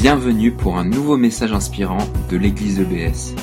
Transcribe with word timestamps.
Bienvenue 0.00 0.50
pour 0.50 0.78
un 0.78 0.84
nouveau 0.86 1.18
message 1.18 1.52
inspirant 1.52 1.98
de 2.30 2.38
l'église 2.38 2.80
EBS. 2.80 3.34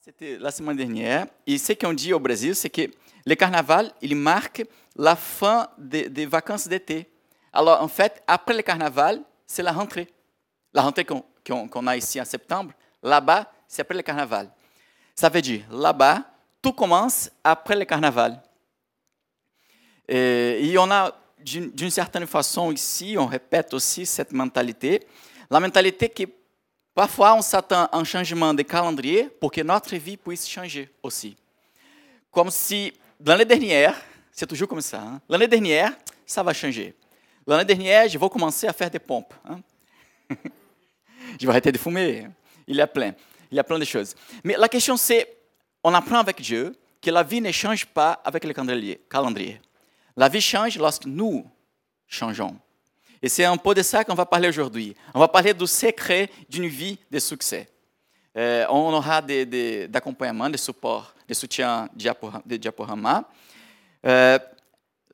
C'était 0.00 0.38
la 0.38 0.50
semaine 0.50 0.78
dernière. 0.78 1.26
Et 1.46 1.58
ce 1.58 1.74
qu'on 1.74 1.92
dit 1.92 2.14
au 2.14 2.18
Brésil, 2.18 2.54
c'est 2.54 2.70
que 2.70 2.90
le 3.26 3.34
carnaval, 3.34 3.92
il 4.00 4.16
marque 4.16 4.64
la 4.96 5.16
fin 5.16 5.68
des, 5.76 6.24
vacances 6.24 6.66
d'été. 6.66 7.10
Alors, 7.52 7.82
en 7.82 7.88
fait, 7.88 8.22
après 8.26 8.56
le 8.56 8.62
carnaval, 8.62 9.20
c'est 9.46 9.62
la 9.62 9.72
rentrée. 9.72 10.08
La 10.72 10.80
rentrée 10.80 11.04
qu'on 11.04 11.86
a 11.86 11.94
ici 11.98 12.18
en 12.18 12.24
septembre, 12.24 12.72
là-bas, 13.02 13.52
c'est 13.68 13.82
après 13.82 13.96
le 13.96 14.02
carnaval. 14.02 14.50
Ça 15.14 15.28
veut 15.28 15.42
dire, 15.42 15.60
là-bas, 15.70 16.24
tout 16.62 16.72
commence 16.72 17.30
après 17.44 17.76
le 17.76 17.84
carnaval. 17.84 18.42
Et 20.08 20.74
on 20.78 20.90
a, 20.90 21.14
d'une 21.44 21.90
certaine 21.90 22.26
façon, 22.26 22.72
ici, 22.72 23.16
on 23.18 23.26
répète 23.26 23.74
aussi 23.74 24.06
cette 24.06 24.32
mentalité. 24.32 25.06
La 25.50 25.60
mentalité 25.60 26.08
que 26.08 26.24
parfois 26.94 27.34
on 27.34 27.42
s'attend 27.42 27.84
à 27.84 27.96
un 27.96 28.04
changement 28.04 28.54
de 28.54 28.62
calendrier 28.62 29.24
pour 29.40 29.50
que 29.50 29.60
notre 29.60 29.94
vie 29.96 30.16
puisse 30.16 30.48
changer 30.48 30.90
aussi. 31.02 31.36
Comme 32.30 32.50
si 32.50 32.92
l'année 33.24 33.44
dernière, 33.44 33.94
c'est 34.30 34.46
toujours 34.46 34.68
comme 34.68 34.80
ça, 34.80 35.00
hein, 35.00 35.20
l'année 35.28 35.48
dernière, 35.48 35.92
ça 36.24 36.42
va 36.42 36.52
changer. 36.52 36.94
L'année 37.46 37.64
dernière, 37.64 38.08
je 38.08 38.16
vais 38.16 38.28
commencer 38.28 38.66
à 38.66 38.72
faire 38.72 38.90
des 38.90 38.98
pompes. 38.98 39.34
hein. 39.44 39.60
je 41.38 41.46
vais 41.46 41.50
arrêter 41.50 41.72
de 41.72 41.78
fumer. 41.78 42.26
Il 42.66 42.76
y 42.76 42.80
a 42.80 42.86
plein. 42.86 43.12
Il 43.50 43.56
y 43.56 43.58
a 43.58 43.64
plein 43.64 43.78
de 43.78 43.84
choses. 43.84 44.14
Mais 44.42 44.56
la 44.56 44.68
question 44.68 44.96
c'est, 44.96 45.36
on 45.84 45.92
apprend 45.92 46.18
avec 46.18 46.40
Dieu 46.40 46.74
que 47.00 47.10
la 47.10 47.22
vie 47.22 47.40
ne 47.40 47.50
change 47.52 47.84
pas 47.84 48.12
avec 48.24 48.44
le 48.44 48.52
calendrier. 48.54 49.60
La 50.16 50.28
vie 50.28 50.40
change 50.40 50.76
lorsque 50.78 51.06
nous 51.06 51.44
changeons. 52.06 52.56
Et 53.22 53.28
c'est 53.28 53.44
un 53.44 53.56
peu 53.56 53.72
de 53.74 53.82
ça 53.82 54.04
qu'on 54.04 54.14
va 54.14 54.26
parler 54.26 54.48
aujourd'hui. 54.48 54.94
On 55.14 55.20
va 55.20 55.28
parler 55.28 55.54
du 55.54 55.66
secret 55.66 56.28
d'une 56.48 56.66
vie 56.66 56.98
de 57.10 57.18
succès. 57.18 57.68
Euh, 58.36 58.64
on 58.70 58.92
aura 58.92 59.22
des, 59.22 59.46
des- 59.46 59.88
d'accompagnement, 59.88 60.50
de 60.50 60.56
support, 60.56 61.14
de 61.28 61.34
soutien 61.34 61.88
de 61.94 62.56
diaporama. 62.56 63.28
Euh, 64.06 64.38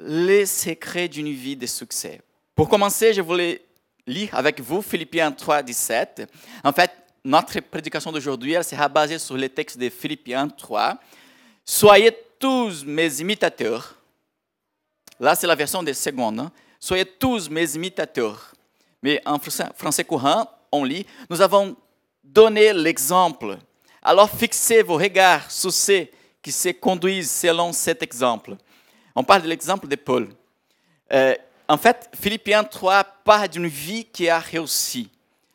les 0.01 0.47
secrets 0.47 1.09
d'une 1.09 1.33
vie 1.33 1.57
de 1.57 1.67
succès. 1.67 2.21
Pour 2.55 2.69
commencer, 2.69 3.13
je 3.13 3.21
voulais 3.21 3.61
lire 4.07 4.31
avec 4.35 4.61
vous 4.61 4.81
Philippiens 4.81 5.31
3, 5.33 5.63
17. 5.63 6.33
En 6.65 6.73
fait, 6.73 6.91
notre 7.25 7.61
prédication 7.61 8.11
d'aujourd'hui 8.13 8.55
sera 8.63 8.89
basée 8.89 9.19
sur 9.19 9.37
les 9.37 9.49
textes 9.51 9.77
de 9.79 9.89
Philippiens 9.91 10.49
3. 10.49 10.97
Soyez 11.65 12.17
tous 12.39 12.85
mes 12.87 13.21
imitateurs. 13.21 13.97
Là, 15.21 15.35
c'est 15.35 15.47
la 15.47 15.55
version 15.55 15.83
des 15.83 15.95
secondes. 15.95 16.41
hein. 16.41 16.53
Soyez 16.79 17.05
tous 17.05 17.51
mes 17.51 17.75
imitateurs. 17.75 18.53
Mais 19.03 19.21
en 19.27 19.39
français, 19.39 20.05
courant, 20.05 20.49
on 20.71 20.85
lit 20.85 21.07
Nous 21.31 21.41
avons 21.41 21.77
donné 22.23 22.73
l'exemple. 22.73 23.59
Alors 24.03 24.31
fixez 24.31 24.83
vos 24.83 24.97
regards 24.97 25.51
sur 25.51 25.73
ceux 25.73 26.07
qui 26.43 26.53
se 26.53 26.71
conduisent 26.71 27.31
selon 27.31 27.73
cet 27.73 28.03
exemple. 28.03 28.57
On 29.15 29.25
parle 29.25 29.43
de 29.43 29.49
l'exemple 29.49 29.89
de 29.89 29.97
Paul. 29.97 30.29
Euh, 31.13 31.35
en 31.69 31.77
fait, 31.77 32.09
Philippiens 32.21 32.65
3 32.65 33.05
parle 33.25 33.49
d'une 33.49 33.67
vie 33.67 34.05
qui 34.05 34.29
a 34.29 34.39
réussi. 34.39 35.11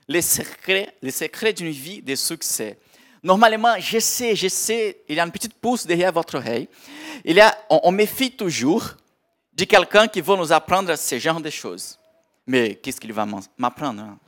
Les 0.08 0.22
secrets, 0.22 0.94
les 1.02 1.12
secrets 1.12 1.54
d'une 1.54 1.72
vie 1.72 2.02
de 2.02 2.16
succès. 2.16 2.78
Normalement, 3.24 3.76
je 3.80 4.00
sais, 4.00 4.36
je 4.36 4.50
sais, 4.50 5.04
il 5.08 5.16
y 5.16 5.20
a 5.20 5.24
une 5.24 5.32
petite 5.32 5.54
pouce 5.54 5.86
derrière 5.86 6.12
votre 6.12 6.38
oreille. 6.38 6.68
Il 7.24 7.38
y 7.38 7.42
a, 7.42 7.58
on 7.70 7.92
méfie 7.92 8.32
toujours 8.32 8.96
de 9.56 9.64
quelqu'un 9.66 10.08
qui 10.08 10.22
va 10.22 10.36
nous 10.36 10.52
apprendre 10.52 10.96
ce 10.96 11.20
genre 11.20 11.40
de 11.40 11.50
choses. 11.50 11.98
Mais 12.46 12.76
qu'est-ce 12.76 13.00
qu'il 13.00 13.14
va 13.14 13.26
m'apprendre 13.58 14.02
hein? 14.02 14.20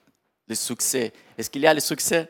Le 0.48 0.56
succès. 0.56 1.12
Est-ce 1.38 1.50
qu'il 1.50 1.64
y 1.64 1.68
a 1.68 1.74
le 1.74 1.80
succès? 1.80 2.28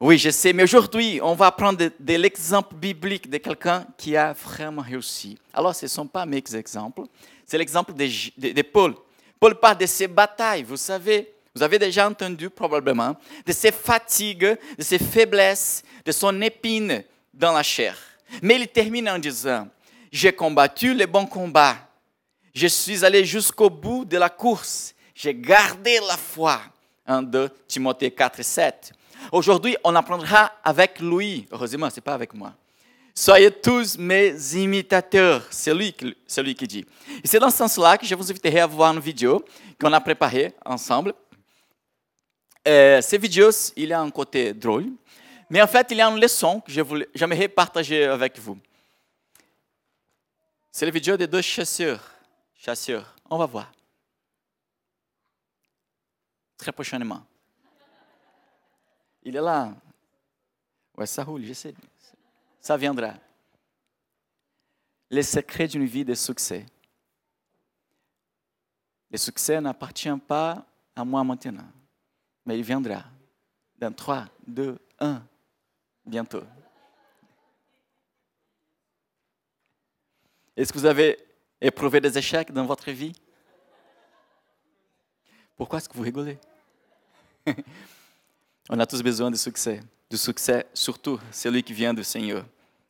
Oui, 0.00 0.18
je 0.18 0.30
sais, 0.30 0.52
mais 0.52 0.64
aujourd'hui, 0.64 1.20
on 1.22 1.34
va 1.34 1.46
apprendre 1.46 1.78
de, 1.98 2.14
l'exemple 2.16 2.74
biblique 2.74 3.30
de 3.30 3.38
quelqu'un 3.38 3.86
qui 3.96 4.16
a 4.16 4.32
vraiment 4.32 4.82
réussi. 4.82 5.38
Alors, 5.52 5.74
ce 5.74 5.86
ne 5.86 5.88
sont 5.88 6.06
pas 6.06 6.26
mes 6.26 6.42
exemples, 6.54 7.02
c'est 7.46 7.56
l'exemple 7.56 7.92
de- 7.94 8.52
de 8.52 8.62
Paul. 8.62 8.94
Paul 9.38 9.54
parle 9.54 9.78
de 9.78 9.86
ses 9.86 10.08
batailles, 10.08 10.64
vous 10.64 10.76
savez, 10.76 11.32
vous 11.54 11.62
avez 11.62 11.78
déjà 11.78 12.08
entendu 12.08 12.50
probablement, 12.50 13.16
de 13.46 13.52
ses 13.52 13.70
fatigues, 13.70 14.56
de 14.76 14.82
ses 14.82 14.98
faiblesses, 14.98 15.84
de 16.04 16.10
son 16.10 16.40
épine 16.42 17.04
dans 17.32 17.52
la 17.52 17.62
chair. 17.62 17.96
Mais 18.42 18.56
il 18.56 18.66
termine 18.68 19.08
en 19.08 19.18
disant, 19.18 19.68
j'ai 20.14 20.32
combattu 20.32 20.94
le 20.94 21.06
bon 21.06 21.26
combat, 21.26 21.76
je 22.54 22.68
suis 22.68 23.04
allé 23.04 23.24
jusqu'au 23.24 23.68
bout 23.68 24.04
de 24.04 24.16
la 24.16 24.28
course. 24.28 24.94
J'ai 25.12 25.34
gardé 25.34 25.98
la 26.06 26.16
foi. 26.16 26.60
1, 27.04 27.22
2 27.22 27.50
Timothée 27.66 28.12
4 28.12 28.38
et 28.38 28.44
7. 28.44 28.92
Aujourd'hui, 29.32 29.76
on 29.82 29.92
apprendra 29.96 30.52
avec 30.62 31.00
lui. 31.00 31.46
Heureusement, 31.50 31.90
ce 31.90 31.96
n'est 31.96 32.02
pas 32.02 32.14
avec 32.14 32.32
moi. 32.32 32.54
Soyez 33.12 33.50
tous 33.50 33.98
mes 33.98 34.36
imitateurs. 34.54 35.42
C'est 35.50 35.74
lui, 35.74 35.92
lui 35.98 36.54
qui 36.54 36.68
dit. 36.68 36.86
Et 37.22 37.26
c'est 37.26 37.40
dans 37.40 37.50
ce 37.50 37.56
sens-là 37.56 37.98
que 37.98 38.06
je 38.06 38.14
vous 38.14 38.30
inviterai 38.30 38.60
à 38.60 38.68
voir 38.68 38.94
une 38.94 39.00
vidéo 39.00 39.44
qu'on 39.80 39.92
a 39.92 40.00
préparée 40.00 40.54
ensemble. 40.64 41.12
Euh, 42.68 43.02
ces 43.02 43.18
vidéos, 43.18 43.50
il 43.76 43.88
y 43.88 43.92
a 43.92 44.00
un 44.00 44.10
côté 44.10 44.54
drôle, 44.54 44.86
mais 45.50 45.60
en 45.60 45.66
fait, 45.66 45.88
il 45.90 45.96
y 45.96 46.00
a 46.00 46.08
une 46.08 46.20
leçon 46.20 46.60
que 46.60 46.70
j'aimerais 47.14 47.48
partager 47.48 48.04
avec 48.04 48.38
vous. 48.38 48.56
C'est 50.76 50.86
la 50.86 50.90
vidéo 50.90 51.16
de 51.16 51.24
deux 51.24 51.40
chasseurs. 51.40 52.02
Chasseurs. 52.56 53.14
On 53.30 53.38
va 53.38 53.46
voir. 53.46 53.72
Très 56.56 56.72
prochainement. 56.72 57.24
Il 59.22 59.36
est 59.36 59.40
là. 59.40 59.72
Ouais, 60.96 61.06
ça 61.06 61.22
roule, 61.22 61.44
je 61.44 61.52
sais. 61.52 61.72
Ça 62.60 62.76
viendra. 62.76 63.14
Les 65.10 65.22
secrets 65.22 65.68
d'une 65.68 65.84
vie 65.84 66.04
de 66.04 66.14
succès. 66.14 66.66
Le 69.12 69.16
succès 69.16 69.60
n'appartient 69.60 70.18
pas 70.26 70.66
à 70.96 71.04
moi 71.04 71.22
maintenant, 71.22 71.70
mais 72.44 72.58
il 72.58 72.64
viendra. 72.64 73.04
Dans 73.78 73.92
3, 73.92 74.26
2, 74.48 74.76
1, 74.98 75.22
bientôt. 76.04 76.42
Est-ce 80.56 80.72
que 80.72 80.78
vous 80.78 80.86
avez 80.86 81.18
éprouvé 81.60 82.00
des 82.00 82.16
échecs 82.16 82.52
dans 82.52 82.64
votre 82.64 82.90
vie? 82.90 83.12
Pourquoi 85.56 85.78
est-ce 85.78 85.88
que 85.88 85.96
vous 85.96 86.02
rigolez? 86.02 86.38
On 88.70 88.78
a 88.78 88.86
tous 88.86 89.02
besoin 89.02 89.30
de 89.30 89.36
succès. 89.36 89.80
Du 90.10 90.16
succès, 90.16 90.66
surtout 90.74 91.18
celui 91.30 91.62
qui 91.62 91.72
vient 91.72 91.92
du 91.94 92.04
Seigneur. 92.04 92.44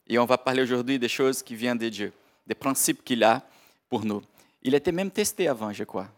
Et 0.07 0.19
on 0.19 0.27
va 0.27 0.37
parler 0.37 0.63
aujourd'hui 0.63 0.99
des 0.99 1.09
choses 1.09 1.43
qui 1.43 1.55
viennent 1.55 1.79
de 1.79 1.89
Dieu, 1.89 2.13
des 2.47 2.55
principes 2.55 3.03
qu'il 3.03 3.25
a 3.25 3.43
pour 3.89 4.05
nous. 4.05 4.23
Il 4.63 4.75
était 4.75 4.93
même 4.93 5.11
testé 5.11 5.49
avant, 5.49 5.73
je 5.73 5.85
crois. 5.85 6.09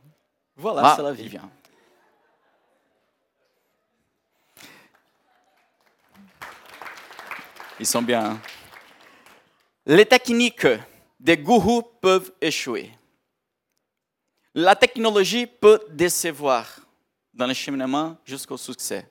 Voilà, 0.57 0.83
Ah. 0.85 0.95
c'est 0.97 1.03
la 1.03 1.13
vie. 1.13 1.29
Bien. 1.29 1.49
Ils 7.79 7.87
sont 7.87 8.03
bien. 8.03 8.25
hein? 8.33 8.41
Les 9.85 10.07
techniques 10.07 10.67
des 11.27 11.37
gourous 11.37 11.83
peuvent 11.83 12.31
échouer. 12.41 12.93
La 14.55 14.77
technologie 14.77 15.45
peut 15.45 15.81
décevoir 15.91 16.79
dans 17.35 17.49
le 17.49 17.53
cheminement 17.53 18.17
jusqu'au 18.25 18.57
succès. 18.57 19.09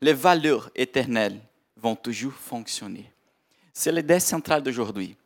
Les 0.00 0.12
valeurs 0.12 0.70
éternelles 0.74 1.40
vont 1.76 1.94
toujours 1.94 2.32
fonctionner. 2.32 3.08
C'est 3.72 3.92
l'idée 3.92 4.18
centrale 4.18 4.60
d'aujourd'hui. 4.60 5.16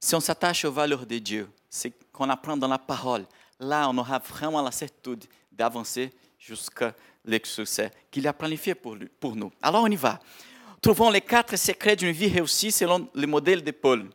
Si 0.00 0.14
on 0.14 0.20
s'attache 0.20 0.64
aux 0.64 0.72
valeurs 0.72 1.04
de 1.04 1.18
Dieu, 1.18 1.46
c'est 1.68 1.92
qu'on 2.10 2.30
apprend 2.30 2.56
dans 2.56 2.68
la 2.68 2.78
parole, 2.78 3.26
là 3.60 3.86
on 3.90 3.98
aura 3.98 4.18
vraiment 4.18 4.62
la 4.62 4.70
certitude 4.70 5.26
d'avancer 5.52 6.10
jusqu'au 6.38 6.86
succès 7.44 7.90
qu'il 8.10 8.26
a 8.26 8.32
planifié 8.32 8.74
pour, 8.74 8.96
pour 9.20 9.36
nous. 9.36 9.52
Alors 9.60 9.82
on 9.82 9.88
y 9.88 9.96
va. 9.96 10.18
Trouvons 10.80 11.10
les 11.10 11.20
quatre 11.20 11.54
secrets 11.56 11.96
d'une 11.96 12.12
vie 12.12 12.28
réussie 12.28 12.72
selon 12.72 13.10
le 13.14 13.26
modèle 13.26 13.62
de 13.62 13.72
Paul. 13.72 14.08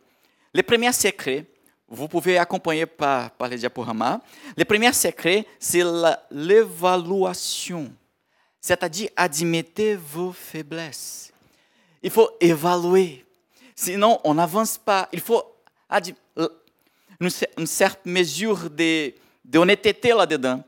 Le 0.55 0.63
premier 0.63 0.91
secret, 0.91 1.45
vous 1.89 2.07
pouvez 2.07 2.37
accompagner 2.37 2.85
par, 2.85 3.31
par 3.31 3.49
diaporamas. 3.49 4.19
Le 4.55 4.65
premier 4.65 4.91
secret, 4.93 5.45
c'est 5.59 5.83
l'évaluation, 6.29 7.91
c'est-à-dire 8.59 9.09
admettez 9.15 9.95
vos 9.95 10.31
faiblesses. 10.33 11.31
Il 12.03 12.11
faut 12.11 12.29
évaluer, 12.39 13.25
sinon 13.75 14.19
on 14.23 14.33
n'avance 14.33 14.77
pas. 14.77 15.07
Il 15.11 15.21
faut 15.21 15.43
une, 17.19 17.27
cer- 17.29 17.47
une 17.57 17.67
certaine 17.67 18.13
mesure 18.13 18.69
d'honnêteté 19.43 20.09
là-dedans. 20.09 20.63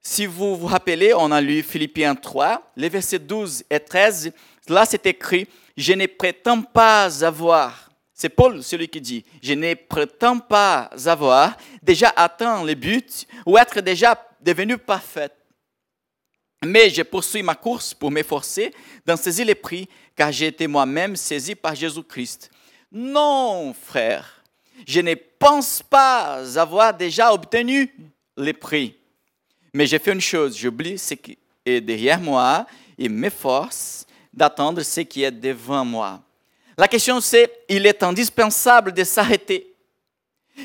Si 0.00 0.24
vous 0.26 0.56
vous 0.56 0.66
rappelez, 0.66 1.12
on 1.12 1.30
a 1.30 1.40
lu 1.40 1.62
Philippiens 1.62 2.14
3, 2.14 2.72
les 2.76 2.88
versets 2.88 3.18
12 3.18 3.64
et 3.68 3.78
13. 3.80 4.32
Là, 4.68 4.84
c'est 4.86 5.04
écrit 5.06 5.46
Je 5.76 5.92
ne 5.92 6.06
prétends 6.06 6.62
pas 6.62 7.24
avoir 7.24 7.87
C'est 8.20 8.30
Paul 8.30 8.64
celui 8.64 8.88
qui 8.88 9.00
dit, 9.00 9.24
je 9.40 9.52
ne 9.54 9.74
prétends 9.74 10.40
pas 10.40 10.90
avoir 11.06 11.56
déjà 11.80 12.12
atteint 12.16 12.64
le 12.64 12.74
but 12.74 13.28
ou 13.46 13.56
être 13.56 13.80
déjà 13.80 14.20
devenu 14.40 14.76
parfait. 14.76 15.30
Mais 16.64 16.90
je 16.90 17.02
poursuis 17.02 17.44
ma 17.44 17.54
course 17.54 17.94
pour 17.94 18.10
m'efforcer 18.10 18.74
d'en 19.06 19.16
saisir 19.16 19.46
les 19.46 19.54
prix, 19.54 19.88
car 20.16 20.32
j'ai 20.32 20.48
été 20.48 20.66
moi-même 20.66 21.14
saisi 21.14 21.54
par 21.54 21.76
Jésus-Christ. 21.76 22.50
Non, 22.90 23.72
frère, 23.72 24.42
je 24.84 24.98
ne 25.00 25.14
pense 25.14 25.80
pas 25.80 26.42
avoir 26.58 26.92
déjà 26.94 27.32
obtenu 27.32 27.94
les 28.36 28.52
prix. 28.52 28.96
Mais 29.72 29.86
j'ai 29.86 30.00
fait 30.00 30.12
une 30.12 30.20
chose, 30.20 30.58
j'oublie 30.58 30.98
ce 30.98 31.14
qui 31.14 31.38
est 31.64 31.80
derrière 31.80 32.20
moi 32.20 32.66
et 32.98 33.08
m'efforce 33.08 34.04
d'attendre 34.32 34.82
ce 34.82 35.02
qui 35.02 35.22
est 35.22 35.30
devant 35.30 35.84
moi. 35.84 36.20
La 36.78 36.86
question 36.86 37.20
c'est, 37.20 37.64
il 37.68 37.84
est 37.86 38.04
indispensable 38.04 38.92
de 38.92 39.02
s'arrêter. 39.02 39.74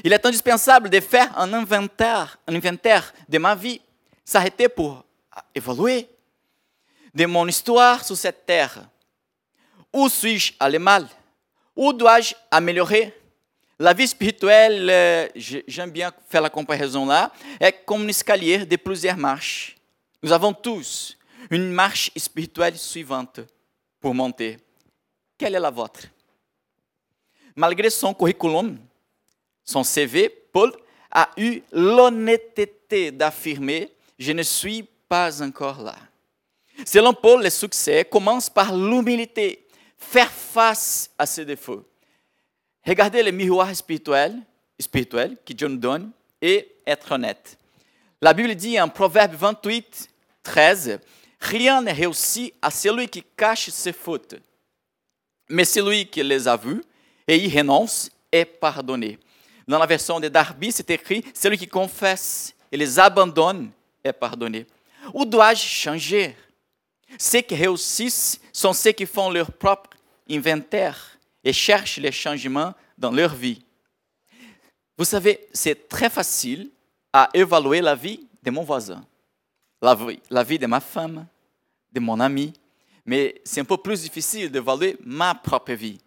Il 0.03 0.13
est 0.13 0.23
indispensable 0.23 0.87
de 0.91 0.99
faire 0.99 1.35
un 1.37 1.51
inventaire, 1.53 2.37
un 2.47 2.53
inventaire 2.53 3.11
de 3.27 3.39
ma 3.39 3.55
vie, 3.55 3.81
s'arrêter 4.23 4.69
pour 4.69 5.03
évoluer 5.55 6.07
de 7.15 7.25
mon 7.25 7.47
histoire 7.47 8.05
sur 8.05 8.15
cette 8.15 8.45
terre. 8.45 8.87
Où 9.91 10.07
suis-je 10.07 10.53
allé 10.59 10.77
mal? 10.77 11.07
Où 11.75 11.91
dois-je 11.91 12.35
améliorer? 12.51 13.11
La 13.79 13.93
vie 13.93 14.07
spirituelle, 14.07 14.87
euh, 14.91 15.27
j'aime 15.35 15.89
bien 15.89 16.13
faire 16.29 16.41
la 16.41 16.49
comparaison 16.51 17.07
là, 17.07 17.31
est 17.59 17.83
comme 17.85 18.03
un 18.03 18.07
escalier 18.07 18.67
de 18.67 18.75
plusieurs 18.75 19.17
marches. 19.17 19.75
Nous 20.21 20.31
avons 20.31 20.53
tous 20.53 21.17
une 21.49 21.71
marche 21.71 22.11
spirituelle 22.15 22.77
suivante 22.77 23.39
pour 23.99 24.13
monter. 24.13 24.59
Est 25.43 25.49
la 25.59 25.69
vôtre? 25.69 26.03
Malgré 27.55 27.89
son 27.89 28.13
curriculum, 28.13 28.77
son 29.63 29.83
CV, 29.83 30.29
Paul 30.29 30.71
a 31.11 31.29
eu 31.37 31.61
l'honnêteté 31.71 33.11
d'affirmer 33.11 33.91
Je 34.17 34.31
ne 34.31 34.41
suis 34.41 34.87
pas 35.09 35.41
encore 35.43 35.81
là. 35.81 35.95
Selon 36.85 37.13
Paul, 37.13 37.43
le 37.43 37.49
succès 37.49 38.05
commence 38.05 38.49
par 38.49 38.73
l'humilité, 38.75 39.67
faire 39.97 40.31
face 40.31 41.11
à 41.17 41.25
ses 41.25 41.45
défauts. 41.45 41.83
Regardez 42.85 43.21
le 43.21 43.31
miroir 43.31 43.75
spirituel, 43.75 44.39
spirituel 44.79 45.37
que 45.45 45.53
Dieu 45.53 45.67
nous 45.67 45.77
donne 45.77 46.11
et 46.41 46.73
être 46.87 47.11
honnête. 47.11 47.57
La 48.21 48.33
Bible 48.33 48.55
dit 48.55 48.79
en 48.79 48.87
Proverbe 48.87 49.35
28, 49.35 50.09
13, 50.41 50.99
Rien 51.39 51.81
n'est 51.81 51.91
réussi 51.91 52.53
à 52.61 52.71
celui 52.71 53.09
qui 53.09 53.23
cache 53.35 53.69
ses 53.69 53.91
fautes, 53.91 54.35
mais 55.49 55.65
celui 55.65 56.05
qui 56.07 56.23
les 56.23 56.47
a 56.47 56.57
vues 56.57 56.83
et 57.27 57.37
y 57.37 57.57
renonce 57.57 58.09
est 58.31 58.45
pardonné. 58.45 59.19
Dans 59.67 59.79
la 59.79 59.85
version 59.85 60.19
de 60.19 60.27
Darby, 60.27 60.71
c'est 60.71 60.89
écrit 60.89 61.23
Celui 61.33 61.57
qui 61.57 61.67
confesse 61.67 62.53
et 62.71 62.77
les 62.77 62.99
abandonne 62.99 63.71
est 64.03 64.13
pardonné. 64.13 64.65
Où 65.13 65.25
dois-je 65.25 65.65
changer? 65.65 66.35
Ceux 67.17 67.41
qui 67.41 67.55
réussissent 67.55 68.39
sont 68.51 68.73
ceux 68.73 68.91
qui 68.91 69.05
font 69.05 69.29
leur 69.29 69.51
propre 69.51 69.91
inventaire 70.29 71.17
et 71.43 71.53
cherchent 71.53 71.97
les 71.97 72.11
changements 72.11 72.73
dans 72.97 73.11
leur 73.11 73.35
vie. 73.35 73.63
Vous 74.97 75.05
savez, 75.05 75.47
c'est 75.53 75.87
très 75.87 76.09
facile 76.09 76.69
à 77.11 77.29
évaluer 77.33 77.81
la 77.81 77.95
vie 77.95 78.27
de 78.41 78.51
mon 78.51 78.63
voisin, 78.63 79.05
la 79.81 79.95
vie, 79.95 80.19
la 80.29 80.43
vie 80.43 80.59
de 80.59 80.65
ma 80.65 80.79
femme, 80.79 81.27
de 81.91 81.99
mon 81.99 82.19
ami, 82.19 82.53
mais 83.05 83.41
c'est 83.43 83.61
un 83.61 83.65
peu 83.65 83.77
plus 83.77 84.01
difficile 84.01 84.49
d'évaluer 84.49 84.97
ma 85.03 85.35
propre 85.35 85.73
vie. 85.73 85.99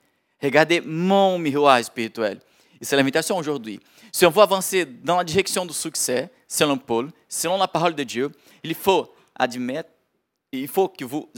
Regardez 0.42 0.80
mon 0.80 1.38
miroir 1.38 1.82
spirituel. 1.84 2.40
Et 2.80 2.84
c'est 2.84 2.96
l'invitation 2.96 3.36
aujourd'hui. 3.36 3.80
Si 4.12 4.24
on 4.26 4.30
veut 4.30 4.42
avancer 4.42 4.84
dans 4.84 5.16
la 5.16 5.24
direction 5.24 5.64
du 5.64 5.74
succès, 5.74 6.30
selon 6.46 6.78
Paul, 6.78 7.10
selon 7.28 7.58
la 7.58 7.68
parole 7.68 7.94
de 7.94 8.02
Dieu, 8.02 8.30
il 8.62 8.74
faut 8.74 9.12
admettre, 9.34 9.90
il 10.52 10.68
faut 10.68 10.88
que 10.88 11.04
vous 11.04 11.28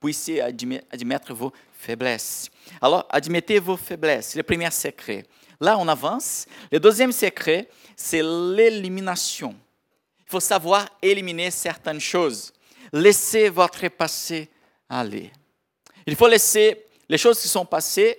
puissiez 0.00 0.40
admettre 0.40 1.34
vos 1.34 1.52
faiblesses. 1.72 2.50
Alors, 2.80 3.06
admettez 3.10 3.58
vos 3.58 3.76
faiblesses. 3.76 4.34
Le 4.34 4.42
premier 4.42 4.70
secret. 4.70 5.24
Là, 5.60 5.76
on 5.78 5.86
avance. 5.88 6.46
Le 6.72 6.80
deuxième 6.80 7.12
secret, 7.12 7.68
c'est 7.94 8.22
l'élimination. 8.22 9.54
Il 10.20 10.30
faut 10.30 10.40
savoir 10.40 10.86
éliminer 11.02 11.50
certaines 11.50 12.00
choses. 12.00 12.52
Laissez 12.92 13.48
votre 13.50 13.86
passé 13.88 14.48
aller. 14.98 15.30
Il 16.06 16.16
faut 16.16 16.28
laisser 16.28 16.86
les 17.08 17.18
choses 17.18 17.40
qui 17.40 17.48
sont 17.48 17.64
passées 17.64 18.18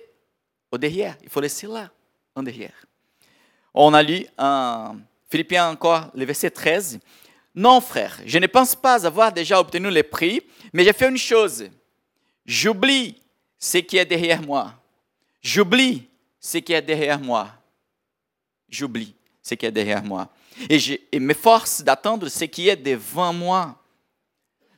au 0.70 0.78
derrière. 0.78 1.16
Il 1.22 1.28
faut 1.28 1.40
laisser 1.40 1.66
là, 1.66 1.90
en 2.34 2.42
derrière. 2.42 2.86
On 3.74 3.92
a 3.94 4.02
lu 4.02 4.26
en 4.38 4.96
Philippiens 5.28 5.68
encore, 5.68 6.10
le 6.14 6.24
verset 6.24 6.50
13. 6.50 6.98
Non, 7.54 7.80
frère, 7.80 8.18
je 8.24 8.38
ne 8.38 8.46
pense 8.46 8.74
pas 8.74 9.06
avoir 9.06 9.32
déjà 9.32 9.60
obtenu 9.60 9.90
le 9.90 10.02
prix, 10.02 10.42
mais 10.72 10.84
j'ai 10.84 10.92
fait 10.92 11.08
une 11.08 11.18
chose. 11.18 11.68
J'oublie 12.46 13.20
ce 13.58 13.78
qui 13.78 13.98
est 13.98 14.06
derrière 14.06 14.42
moi. 14.42 14.74
J'oublie 15.42 16.08
ce 16.40 16.58
qui 16.58 16.72
est 16.72 16.82
derrière 16.82 17.20
moi. 17.20 17.50
J'oublie 18.68 19.14
ce 19.42 19.54
qui 19.54 19.66
est 19.66 19.70
derrière 19.70 20.02
moi. 20.02 20.28
Et 20.68 20.78
je 20.78 20.94
m'efforce 21.18 21.82
d'attendre 21.82 22.28
ce 22.28 22.44
qui 22.44 22.68
est 22.68 22.76
devant 22.76 23.32
moi. 23.32 23.81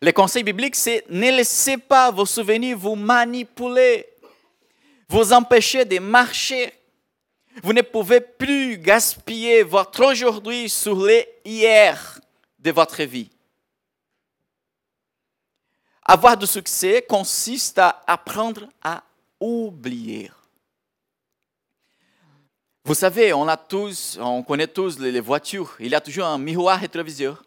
Le 0.00 0.12
conseil 0.12 0.42
biblique, 0.42 0.76
c'est 0.76 1.04
ne 1.08 1.30
laissez 1.30 1.78
pas 1.78 2.10
vos 2.10 2.26
souvenirs 2.26 2.76
vous 2.76 2.94
manipuler, 2.94 4.06
vous 5.08 5.32
empêcher 5.32 5.84
de 5.84 5.98
marcher. 5.98 6.72
Vous 7.62 7.72
ne 7.72 7.82
pouvez 7.82 8.20
plus 8.20 8.78
gaspiller 8.78 9.62
votre 9.62 10.04
aujourd'hui 10.04 10.68
sur 10.68 11.04
les 11.04 11.26
hier 11.44 12.20
de 12.58 12.70
votre 12.72 13.02
vie. 13.04 13.30
Avoir 16.04 16.36
du 16.36 16.46
succès 16.46 17.04
consiste 17.08 17.78
à 17.78 18.02
apprendre 18.06 18.68
à 18.82 19.02
oublier. 19.40 20.30
Vous 22.84 22.94
savez, 22.94 23.32
on 23.32 23.48
a 23.48 23.56
tous, 23.56 24.18
on 24.20 24.42
connaît 24.42 24.66
tous 24.66 24.98
les 24.98 25.20
voitures. 25.20 25.74
Il 25.80 25.88
y 25.88 25.94
a 25.94 26.00
toujours 26.02 26.26
un 26.26 26.36
miroir 26.36 26.78
rétroviseur. 26.78 27.42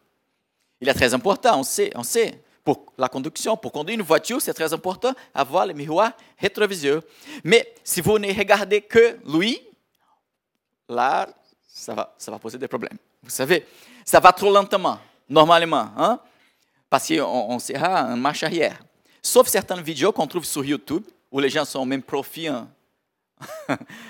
Il 0.80 0.90
est 0.90 0.94
très 0.94 1.14
important, 1.14 1.60
on 1.60 1.64
sait, 1.64 1.92
on 1.96 2.04
sait. 2.04 2.42
Pour 2.64 2.92
la 2.98 3.08
conduction, 3.08 3.56
pour 3.56 3.72
conduire 3.72 3.98
une 3.98 4.06
voiture, 4.06 4.42
c'est 4.42 4.54
très 4.54 4.74
important 4.74 5.14
avoir 5.34 5.66
le 5.66 5.74
miroir 5.74 6.12
rétroviseur. 6.38 7.02
Mais 7.44 7.74
si 7.82 8.02
vous 8.02 8.20
ne 8.20 8.28
regardez 8.28 8.82
que 8.82 9.18
lui, 9.26 9.58
là, 10.90 11.30
ça 11.66 11.94
va, 11.94 12.14
ça 12.18 12.30
va 12.30 12.40
poser 12.40 12.58
des 12.58 12.68
problèmes. 12.68 12.98
Vous 13.24 13.30
savez, 13.30 13.66
ça 14.04 14.20
va 14.20 14.34
trop 14.34 14.52
lentement, 14.52 15.00
normalement, 15.30 15.90
hein? 15.98 16.20
parce 16.90 17.08
qu'on 17.08 17.24
on 17.24 17.60
sera 17.60 18.06
en 18.06 18.18
marche 18.18 18.44
arrière. 18.44 18.78
Sauf 19.22 19.48
certaines 19.48 19.82
vidéos 19.82 20.12
qu'on 20.12 20.28
trouve 20.28 20.46
sur 20.46 20.64
YouTube, 20.64 21.04
où 21.32 21.40
les 21.40 21.50
gens 21.50 21.66
sont 21.66 21.86
même 21.86 22.04
profits 22.04 22.50
en, 22.50 22.68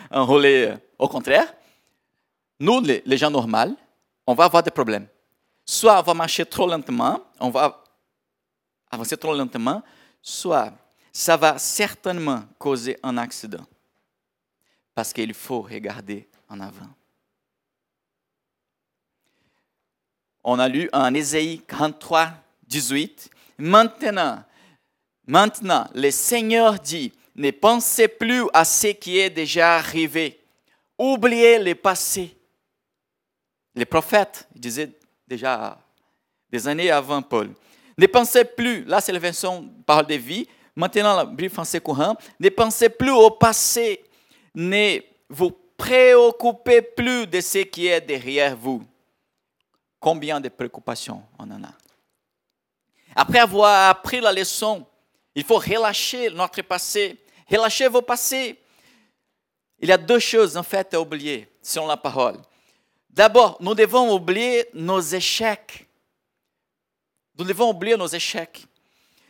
enrôlés 0.10 0.74
au 0.98 1.08
contraire. 1.08 1.54
Nous, 2.60 2.82
les 2.82 3.18
gens 3.18 3.30
normaux, 3.30 3.76
on 4.26 4.34
va 4.34 4.46
avoir 4.46 4.64
des 4.64 4.72
problèmes. 4.72 5.08
Soit 5.68 6.00
on 6.00 6.04
va 6.04 6.14
marcher 6.16 6.46
trop 6.48 6.68
lentement, 6.68 7.22
on 7.40 7.52
va 7.52 7.84
avancer 8.90 9.18
trop 9.18 9.36
lentement, 9.36 9.84
soit 10.22 10.74
ça 11.12 11.38
va 11.38 11.60
certainement 11.60 12.44
causer 12.58 12.98
un 13.04 13.18
accident. 13.18 13.66
Parce 14.96 15.14
qu'il 15.14 15.36
faut 15.36 15.62
regarder 15.62 16.28
en 16.50 16.60
avant. 16.60 16.90
on 20.50 20.60
a 20.60 20.70
lu 20.70 20.90
en 20.94 21.14
Ésaïe 21.14 21.62
43, 21.68 22.32
18, 22.68 23.30
Maintenant, 23.58 24.44
maintenant, 25.26 25.90
le 25.94 26.10
Seigneur 26.10 26.80
dit, 26.80 27.12
ne 27.36 27.52
pensez 27.52 28.08
plus 28.08 28.46
à 28.54 28.64
ce 28.64 28.88
qui 28.88 29.20
est 29.20 29.30
déjà 29.30 29.76
arrivé. 29.76 30.40
Oubliez 30.98 31.60
le 31.60 31.76
passé. 31.76 32.34
Les 33.76 33.86
prophètes 33.86 34.48
disaient 34.56 34.97
déjà 35.28 35.78
des 36.50 36.68
années 36.68 36.90
avant 36.90 37.22
Paul. 37.22 37.54
Ne 37.98 38.08
pensez 38.08 38.46
plus, 38.46 38.84
là 38.86 39.02
c'est 39.02 39.12
la 39.12 39.20
version 39.20 39.68
parole 39.86 40.06
de 40.06 40.16
vie, 40.16 40.48
maintenant 40.76 41.16
la 41.16 41.26
Bible 41.26 41.50
française 41.50 41.82
courant, 41.82 42.16
ne 42.40 42.50
pensez 42.50 42.90
plus 42.90 43.12
au 43.12 43.32
passé, 43.32 44.04
ne 44.56 45.00
vous 45.30 45.52
préoccupez 45.76 46.82
plus 46.82 47.28
de 47.28 47.42
ce 47.42 47.60
qui 47.60 47.88
est 47.88 48.02
derrière 48.02 48.56
vous. 48.56 48.84
Combien 50.00 50.40
de 50.40 50.50
préoccupations 50.50 51.24
on 51.38 51.50
en 51.52 51.64
a? 51.64 51.74
Après 53.16 53.40
avoir 53.40 53.90
appris 53.90 54.22
la 54.22 54.32
leçon, 54.32 54.86
il 55.34 55.44
faut 55.44 55.58
relâcher 55.58 56.30
notre 56.30 56.62
passé, 56.62 57.18
relâcher 57.50 57.88
vos 57.88 58.02
passés. 58.02 58.60
Il 59.80 59.90
y 59.90 59.92
a 59.92 59.98
deux 59.98 60.20
choses 60.20 60.56
en 60.56 60.64
fait 60.64 60.94
à 60.94 61.02
oublier 61.02 61.48
selon 61.62 61.88
la 61.88 61.98
parole. 61.98 62.38
D'abord, 63.18 63.58
nous 63.60 63.74
devons 63.74 64.14
oublier 64.14 64.68
nos 64.76 65.00
échecs. 65.02 65.88
Nous 67.36 67.46
devons 67.46 67.72
oublier 67.72 67.98
nos 67.98 68.06
échecs. 68.06 68.68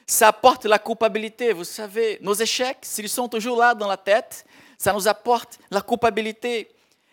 Ça 0.06 0.28
apporte 0.28 0.66
la 0.66 0.78
culpabilité, 0.78 1.54
vous 1.54 1.64
savez. 1.64 2.18
Nos 2.20 2.34
échecs, 2.34 2.80
s'ils 2.82 3.08
sont 3.08 3.30
toujours 3.30 3.58
là 3.58 3.74
dans 3.74 3.88
la 3.88 3.96
tête, 3.96 4.46
Ça 4.78 4.92
nous 4.92 5.08
apporte 5.08 5.58
la 5.72 5.80
culpabilité. 5.80 6.70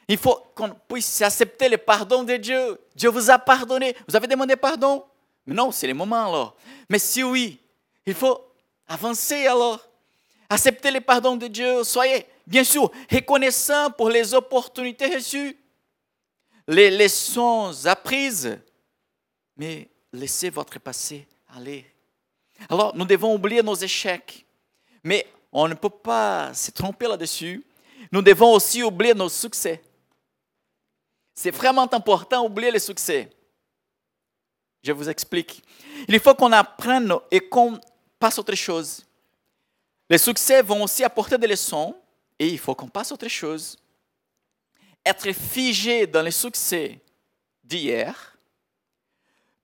Il 0.09 0.19
faut 0.19 0.37
qu'on 0.57 0.71
puisse 0.89 1.23
accepter 1.23 1.69
le 1.69 1.79
pardon 1.79 2.25
de 2.25 2.35
Dieu. 2.39 2.77
Dieu 2.97 3.09
vous 3.09 3.31
a 3.31 3.39
pardonné. 3.39 3.97
Vous 4.09 4.17
avez 4.17 4.27
demandé 4.27 4.57
pardon? 4.57 5.05
Mais 5.47 5.55
non, 5.55 5.71
c'est 5.71 5.87
le 5.87 5.95
moment 5.95 6.27
alors. 6.27 6.57
Mais 6.91 6.99
si 6.99 7.23
oui, 7.23 7.57
il 8.05 8.15
faut 8.15 8.45
avancer 8.89 9.47
alors. 9.47 9.79
Accepter 10.51 10.91
le 10.91 11.01
pardon 11.01 11.37
de 11.37 11.47
Dieu. 11.47 11.85
Soyez, 11.85 12.27
bien 12.49 12.65
sûr, 12.65 12.91
reconnaissant 13.13 13.93
pour 13.93 14.11
les 14.11 14.35
opportunités 14.35 15.15
reçues, 15.15 15.57
les 16.67 16.91
leçons 16.91 17.73
apprises. 17.87 18.59
Mais 19.57 19.89
laissez 20.13 20.51
votre 20.51 20.79
passé 20.79 21.27
aller. 21.55 21.87
Alors, 22.69 22.95
nous 22.97 23.05
devons 23.05 23.35
oublier 23.35 23.63
nos 23.63 23.75
échecs. 23.75 24.45
Mais 25.03 25.27
on 25.53 25.69
ne 25.69 25.75
peut 25.75 25.91
pas 25.91 26.53
se 26.55 26.71
tromper 26.71 27.07
là-dessus. 27.07 27.65
Nous 28.11 28.23
devons 28.23 28.53
aussi 28.53 28.83
oublier 28.83 29.15
nos 29.15 29.29
succès. 29.29 29.83
C'est 31.35 31.51
vraiment 31.51 31.83
important 31.93 32.43
d'oublier 32.43 32.71
les 32.71 32.79
succès. 32.79 33.31
Je 34.83 34.93
vous 34.93 35.09
explique. 35.09 35.63
Il 36.09 36.19
faut 36.21 36.35
qu'on 36.35 36.53
apprenne 36.53 37.13
et 37.31 37.41
qu'on 37.41 37.81
passe 38.19 38.39
autre 38.39 38.55
chose. 38.55 39.05
Les 40.09 40.19
succès 40.19 40.63
vont 40.63 40.83
aussi 40.83 41.03
apporter 41.03 41.39
des 41.39 41.47
leçons 41.47 41.97
et 42.39 42.49
il 42.49 42.59
faut 42.59 42.75
qu'on 42.75 42.89
passe 42.89 43.11
autre 43.11 43.29
chose. 43.29 43.77
Être 45.05 45.33
figé 45.33 46.07
dans 46.07 46.23
les 46.23 46.31
succès 46.31 46.99
d'hier 47.63 48.37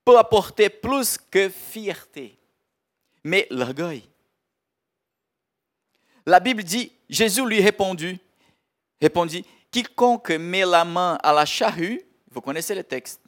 peut 0.05 0.17
apporter 0.17 0.69
plus 0.69 1.17
que 1.17 1.49
fierté, 1.49 2.37
mais 3.23 3.47
l'orgueil. 3.49 4.03
La 6.25 6.39
Bible 6.39 6.63
dit, 6.63 6.91
Jésus 7.09 7.45
lui 7.45 7.61
répondit, 7.61 8.19
répondit, 9.01 9.45
quiconque 9.71 10.31
met 10.31 10.65
la 10.65 10.85
main 10.85 11.17
à 11.23 11.33
la 11.33 11.45
charrue, 11.45 12.01
vous 12.29 12.41
connaissez 12.41 12.75
le 12.75 12.83
texte, 12.83 13.21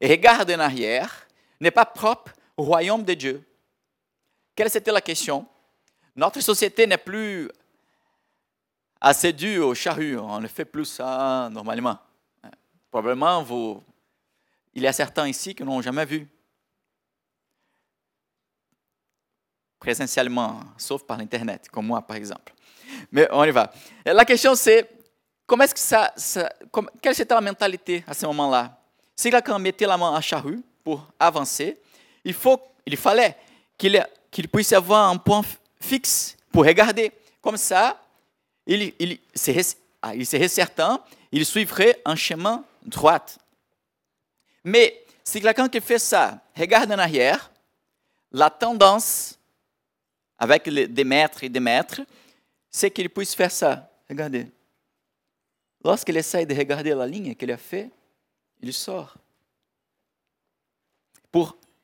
et 0.00 0.08
regarde 0.08 0.50
en 0.50 0.60
arrière, 0.60 1.26
n'est 1.60 1.70
pas 1.70 1.86
propre 1.86 2.32
au 2.56 2.64
royaume 2.64 3.04
de 3.04 3.14
Dieu. 3.14 3.42
Quelle 4.54 4.68
était 4.68 4.92
la 4.92 5.00
question? 5.00 5.46
Notre 6.14 6.40
société 6.40 6.86
n'est 6.86 6.98
plus 6.98 7.50
assez 9.06 9.32
dure 9.32 9.68
au 9.68 9.74
charrue. 9.74 10.18
On 10.18 10.40
ne 10.40 10.48
fait 10.48 10.64
plus 10.64 10.84
ça 10.84 11.48
normalement. 11.50 11.98
Probablement, 12.90 13.42
vous, 13.42 13.82
il 14.74 14.82
y 14.82 14.86
a 14.86 14.92
certains 14.92 15.28
ici 15.28 15.54
qui 15.54 15.62
n'ont 15.62 15.80
jamais 15.80 16.04
vu. 16.04 16.28
Présentiellement, 19.78 20.60
sauf 20.76 21.04
par 21.04 21.18
l'Internet, 21.18 21.68
comme 21.70 21.86
moi 21.86 22.02
par 22.02 22.16
exemple. 22.16 22.52
Mais 23.12 23.28
on 23.30 23.44
y 23.44 23.50
va. 23.50 23.72
La 24.04 24.24
question 24.24 24.54
c'est 24.54 24.90
Comment 25.46 25.62
est-ce 25.62 25.74
que 25.74 25.80
ça, 25.80 26.12
quelle 27.00 27.12
était 27.12 27.32
la 27.34 27.40
mentalité 27.40 28.04
à 28.08 28.14
ce 28.14 28.26
moment-là? 28.26 28.80
Si 29.14 29.30
quelqu'un 29.30 29.60
mettait 29.60 29.86
la 29.86 29.96
main 29.96 30.12
à 30.12 30.20
charrue 30.20 30.60
pour 30.82 31.06
avancer, 31.20 31.78
il, 32.24 32.34
faut, 32.34 32.60
il 32.84 32.96
fallait 32.96 33.36
qu'il 33.78 34.48
puisse 34.52 34.72
avoir 34.72 35.08
un 35.08 35.16
point 35.16 35.42
fixe 35.80 36.36
pour 36.50 36.64
regarder. 36.64 37.12
Comme 37.40 37.56
ça, 37.56 37.96
il, 38.66 38.92
il, 38.98 39.18
serait, 39.34 39.62
ah, 40.02 40.14
il 40.14 40.26
serait 40.26 40.48
certain, 40.48 41.02
il 41.32 41.44
suivrait 41.44 42.00
un 42.04 42.16
chemin 42.16 42.64
droit. 42.82 43.24
Mais 44.64 45.04
si 45.24 45.40
quelqu'un 45.40 45.68
qui 45.68 45.80
fait 45.80 45.98
ça 45.98 46.40
regarde 46.56 46.90
en 46.92 46.98
arrière, 46.98 47.50
la 48.32 48.50
tendance 48.50 49.38
avec 50.38 50.68
des 50.68 51.04
maîtres 51.04 51.44
et 51.44 51.48
des 51.48 51.60
maîtres, 51.60 52.02
c'est 52.70 52.90
qu'il 52.90 53.08
puisse 53.08 53.34
faire 53.34 53.50
ça. 53.50 53.90
Regardez. 54.08 54.46
Lorsqu'il 55.82 56.16
essaie 56.16 56.44
de 56.44 56.54
regarder 56.54 56.94
la 56.94 57.06
ligne 57.06 57.34
qu'il 57.34 57.50
a 57.50 57.56
fait, 57.56 57.90
il 58.60 58.72
sort. 58.72 59.16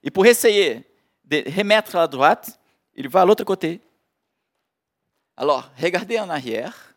Et 0.03 0.11
pour 0.11 0.27
essayer 0.27 0.83
de 1.25 1.45
remettre 1.57 1.97
à 1.97 2.07
droite, 2.07 2.59
il 2.95 3.09
va 3.09 3.23
à 3.23 3.25
l'autre 3.25 3.45
côté. 3.45 3.81
Alors, 5.37 5.71
regardez 5.81 6.19
en 6.19 6.29
arrière, 6.29 6.95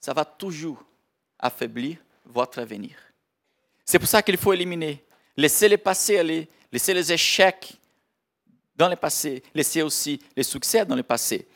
ça 0.00 0.12
va 0.12 0.24
toujours 0.24 0.84
affaiblir 1.38 1.98
votre 2.24 2.58
avenir. 2.58 2.96
C'est 3.84 3.98
pour 3.98 4.08
ça 4.08 4.22
qu'il 4.22 4.36
faut 4.36 4.52
éliminer. 4.52 5.04
Laissez 5.36 5.68
les 5.68 5.78
passés 5.78 6.18
aller, 6.18 6.48
laissez 6.72 6.94
les 6.94 7.12
échecs 7.12 7.74
dans 8.76 8.88
le 8.88 8.96
passé, 8.96 9.42
laissez 9.54 9.82
aussi 9.82 10.20
les 10.36 10.42
succès 10.42 10.84
dans 10.84 10.96
le 10.96 11.02
passé. 11.02 11.46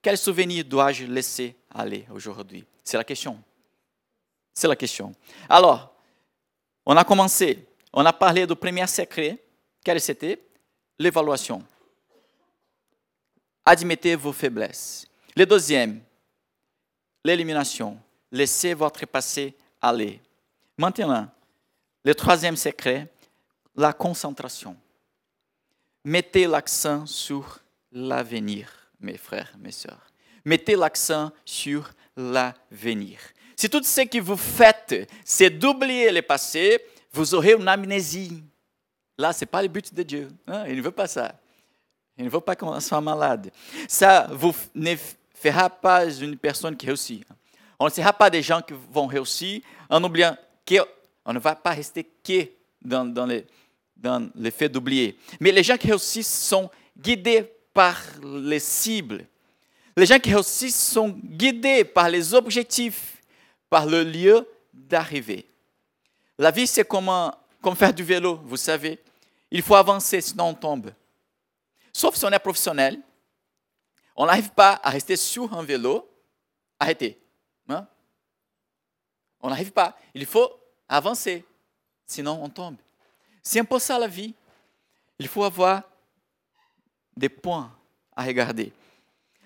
Quel 0.00 0.18
souvenir 0.18 0.64
dois-je 0.64 1.04
laisser 1.04 1.56
aller 1.70 2.06
aujourd'hui? 2.12 2.64
C'est 2.82 2.96
la 2.96 3.04
question. 3.04 3.42
C'est 4.52 4.68
la 4.68 4.76
question. 4.76 5.12
Alors, 5.48 5.94
on 6.86 6.96
a 6.96 7.04
commencé, 7.04 7.66
on 7.92 8.04
a 8.04 8.12
parlé 8.12 8.46
du 8.46 8.54
premier 8.54 8.86
secret. 8.86 9.38
Quel 9.82 10.00
c'était 10.00 10.40
L'évaluation. 10.98 11.62
Admettez 13.64 14.14
vos 14.14 14.32
faiblesses. 14.32 15.06
Le 15.36 15.46
deuxième, 15.46 16.00
l'élimination. 17.24 17.98
Laissez 18.30 18.74
votre 18.74 19.04
passé 19.06 19.54
aller. 19.80 20.20
Maintenant, 20.76 21.28
le 22.04 22.14
troisième 22.14 22.56
secret, 22.56 23.08
la 23.74 23.92
concentration. 23.92 24.76
Mettez 26.04 26.46
l'accent 26.46 27.06
sur 27.06 27.60
l'avenir, 27.90 28.68
mes 29.00 29.16
frères, 29.16 29.52
mes 29.58 29.72
sœurs. 29.72 30.06
Mettez 30.44 30.76
l'accent 30.76 31.32
sur 31.44 31.90
l'avenir. 32.16 33.18
Si 33.56 33.68
tout 33.70 33.82
ce 33.82 34.02
que 34.02 34.18
vous 34.20 34.36
faites, 34.36 35.08
c'est 35.24 35.50
d'oublier 35.50 36.12
le 36.12 36.22
passé, 36.22 36.78
vous 37.12 37.34
aurez 37.34 37.52
une 37.52 37.68
amnésie. 37.68 38.42
Là, 39.16 39.32
ce 39.32 39.40
n'est 39.40 39.46
pas 39.46 39.62
le 39.62 39.68
but 39.68 39.94
de 39.94 40.02
Dieu. 40.02 40.28
Hein? 40.46 40.64
Il 40.68 40.76
ne 40.76 40.82
veut 40.82 40.90
pas 40.90 41.06
ça. 41.06 41.34
Il 42.16 42.24
ne 42.24 42.30
veut 42.30 42.40
pas 42.40 42.54
qu'on 42.54 42.78
soit 42.80 43.00
malade. 43.00 43.50
Ça 43.88 44.28
vous 44.32 44.54
ne 44.74 44.94
fera 45.50 45.68
pas 45.68 46.06
une 46.06 46.36
personne 46.36 46.76
qui 46.76 46.86
réussit. 46.86 47.24
On 47.78 47.86
ne 47.86 47.90
sera 47.90 48.12
pas 48.12 48.30
des 48.30 48.42
gens 48.42 48.62
qui 48.62 48.74
vont 48.90 49.06
réussir 49.06 49.60
en 49.90 50.02
oubliant 50.02 50.36
qu'on 50.66 51.32
ne 51.32 51.38
va 51.38 51.54
pas 51.54 51.70
rester 51.70 52.04
que 52.04 52.48
dans, 52.82 53.26
le 53.26 54.50
fait 54.50 54.68
d'oublier. 54.68 55.18
Mais 55.40 55.52
les 55.52 55.62
gens 55.62 55.76
qui 55.76 55.88
réussissent 55.88 56.48
sont 56.48 56.70
guidés 56.96 57.50
par 57.72 58.00
les 58.22 58.60
cibles. 58.60 59.26
Les 59.96 60.06
gens 60.06 60.18
qui 60.18 60.32
réussissent 60.32 60.92
sont 60.92 61.08
guidés 61.08 61.84
par 61.84 62.08
les 62.08 62.32
objectifs 62.34 63.20
par 63.68 63.86
le 63.86 64.02
lieu 64.02 64.46
d'arrivée. 64.72 65.46
La 66.38 66.50
vie, 66.50 66.66
c'est 66.66 66.86
comme 66.86 67.76
faire 67.76 67.92
du 67.92 68.02
vélo, 68.02 68.40
vous 68.44 68.56
savez. 68.56 68.98
Il 69.50 69.62
faut 69.62 69.74
avancer, 69.74 70.20
sinon 70.20 70.48
on 70.48 70.54
tombe. 70.54 70.90
Sauf 71.92 72.16
si 72.16 72.24
on 72.24 72.30
est 72.30 72.38
professionnel, 72.38 73.00
on 74.16 74.26
n'arrive 74.26 74.50
pas 74.50 74.80
à 74.82 74.90
rester 74.90 75.16
sur 75.16 75.52
un 75.52 75.62
vélo, 75.62 76.08
arrêtez. 76.78 77.18
Hein? 77.68 77.86
On 79.40 79.50
n'arrive 79.50 79.72
pas. 79.72 79.96
Il 80.14 80.26
faut 80.26 80.50
avancer, 80.88 81.44
sinon 82.06 82.38
on 82.42 82.48
tombe. 82.48 82.76
C'est 83.42 83.60
un 83.60 83.64
peu 83.64 83.78
ça 83.78 83.98
la 83.98 84.06
vie. 84.06 84.34
Il 85.18 85.28
faut 85.28 85.44
avoir 85.44 85.82
des 87.16 87.28
points 87.28 87.70
à 88.16 88.24
regarder. 88.24 88.72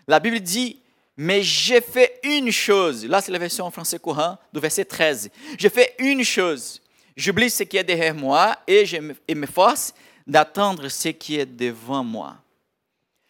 La 0.07 0.21
Bible 0.21 0.41
dit 0.41 0.81
mais 1.21 1.43
j'ai 1.43 1.81
fait 1.81 2.21
une 2.23 2.53
chose. 2.53 3.05
Là, 3.05 3.21
c'est 3.21 3.33
la 3.33 3.41
version 3.41 3.65
en 3.67 3.73
français 3.73 3.99
courant 3.99 4.39
du 4.53 4.61
verset 4.61 4.85
13. 4.85 5.31
J'ai 5.59 5.69
fait 5.69 5.97
une 5.99 6.23
chose. 6.23 6.81
J'oublie 7.17 7.51
ce 7.51 7.65
qui 7.65 7.77
est 7.77 7.83
derrière 7.83 8.15
moi 8.15 8.57
et 8.69 8.87
je 8.87 8.99
me 8.99 9.47
force 9.47 9.93
d'attendre 10.25 10.89
ce 10.89 11.09
qui 11.09 11.35
est 11.41 11.45
devant 11.45 12.05
moi. 12.05 12.37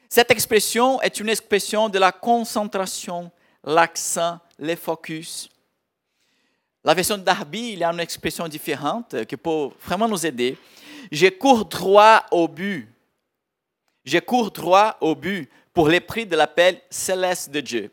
Cette 0.09 0.31
expression 0.31 1.01
est 1.03 1.21
une 1.21 1.29
expression 1.29 1.89
de 1.89 1.99
la 1.99 2.13
concentration, 2.13 3.31
l'accent, 3.63 4.39
le 4.59 4.75
focus. 4.75 5.49
La 6.83 6.95
version 6.95 7.19
d'Arby, 7.19 7.73
il 7.73 7.81
y 7.81 7.85
a 7.85 7.93
une 7.93 8.01
expression 8.01 8.49
différente 8.49 9.25
qui 9.27 9.37
peut 9.37 9.69
vraiment 9.85 10.09
nous 10.09 10.25
aider. 10.25 10.57
Je 11.13 11.27
cours 11.29 11.67
droit 11.67 12.25
au 12.31 12.49
but. 12.49 12.89
Je 14.05 14.19
cours 14.19 14.51
droit 14.51 14.97
au 15.01 15.15
but 15.15 15.51
pour 15.75 15.89
les 15.89 16.01
prix 16.01 16.25
de 16.25 16.37
l'appel 16.37 16.81
céleste 16.89 17.51
de 17.51 17.61
Dieu. 17.61 17.91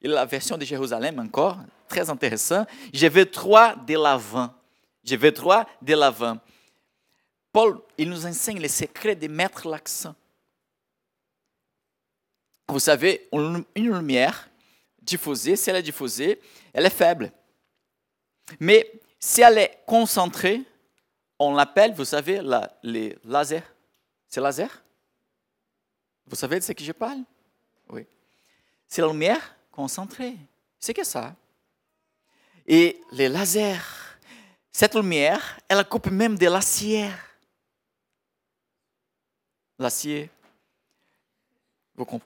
Et 0.00 0.08
la 0.08 0.24
version 0.24 0.56
de 0.56 0.64
Jérusalem 0.64 1.18
encore, 1.18 1.58
très 1.88 2.08
intéressant. 2.08 2.64
Je 2.94 3.06
vais 3.06 3.26
droit 3.26 3.74
de 3.74 3.94
l'avant. 3.94 4.50
Je 5.04 5.16
vais 5.16 5.32
droit 5.32 5.66
de 5.82 5.94
l'avant. 5.94 6.38
Paul, 7.52 7.80
il 7.98 8.08
nous 8.08 8.24
enseigne 8.24 8.60
les 8.60 8.68
secrets 8.68 9.16
de 9.16 9.26
mettre 9.28 9.68
l'accent. 9.68 10.14
Vous 12.68 12.80
savez, 12.80 13.28
une 13.32 13.64
lumière 13.74 14.48
diffusée, 15.00 15.56
si 15.56 15.70
elle 15.70 15.76
est 15.76 15.82
diffusée, 15.82 16.40
elle 16.72 16.84
est 16.84 16.90
faible. 16.90 17.32
Mais 18.60 18.92
si 19.18 19.40
elle 19.40 19.58
est 19.58 19.82
concentrée, 19.86 20.62
on 21.38 21.54
l'appelle, 21.54 21.94
vous 21.94 22.04
savez, 22.04 22.40
la, 22.42 22.78
les 22.82 23.16
lasers. 23.24 23.62
C'est 24.28 24.40
laser? 24.40 24.82
Vous 26.26 26.36
savez 26.36 26.58
de 26.58 26.64
ce 26.64 26.72
que 26.72 26.84
je 26.84 26.92
parle? 26.92 27.20
Oui. 27.88 28.06
C'est 28.86 29.00
la 29.00 29.08
lumière 29.08 29.56
concentrée. 29.72 30.36
C'est 30.78 30.92
que 30.92 31.04
ça. 31.04 31.34
Et 32.66 33.00
les 33.12 33.30
lasers, 33.30 33.80
cette 34.70 34.94
lumière, 34.94 35.58
elle 35.68 35.84
coupe 35.86 36.10
même 36.10 36.36
de 36.36 36.46
l'acier. 36.46 37.08
L'acier, 39.78 40.28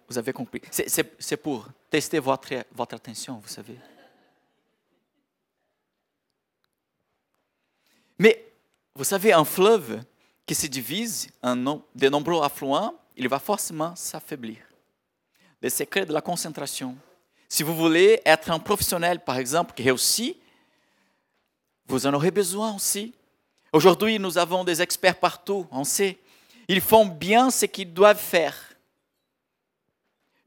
vous, 0.09 0.19
avez 0.19 0.33
compris. 0.33 0.61
C'est- 0.71 1.37
pour 1.37 1.69
tester 1.89 2.19
votre, 2.19 2.53
votre 2.73 2.95
attention, 2.95 3.39
vous 3.43 3.49
savez. 3.49 3.79
Mais 8.19 8.53
vous 8.95 9.05
savez, 9.05 9.33
un 9.33 9.45
fleuve 9.45 10.03
qui 10.47 10.55
se 10.55 10.67
divise 10.67 11.29
en 11.43 11.57
de 11.95 12.09
nombreux 12.09 12.43
affluents, 12.43 12.95
il 13.17 13.29
va 13.29 13.39
forcément 13.39 13.97
s'affaiblir. 13.97 14.59
Le 15.61 15.69
secret 15.69 16.05
de 16.05 16.13
la 16.13 16.21
concentration. 16.21 16.97
Si 17.49 17.63
vous 17.63 17.75
voulez 17.75 18.21
être 18.25 18.51
un 18.51 18.59
professionnel, 18.59 19.21
par 19.21 19.39
exemple, 19.39 19.75
qui 19.75 19.83
réussit, 19.83 20.37
vous 21.87 22.07
en 22.07 22.15
aurez 22.15 22.31
besoin 22.31 22.75
aussi. 22.75 23.15
Aujourd'hui, 23.73 24.19
nous 24.19 24.39
avons 24.39 24.65
des 24.65 24.83
experts 24.83 25.19
partout, 25.19 25.67
on 25.71 25.85
sait. 25.85 26.19
Ils 26.69 26.81
font 26.81 27.07
bien 27.07 27.51
ce 27.51 27.67
qu'ils 27.67 27.93
doivent 27.93 28.21
faire. 28.21 28.72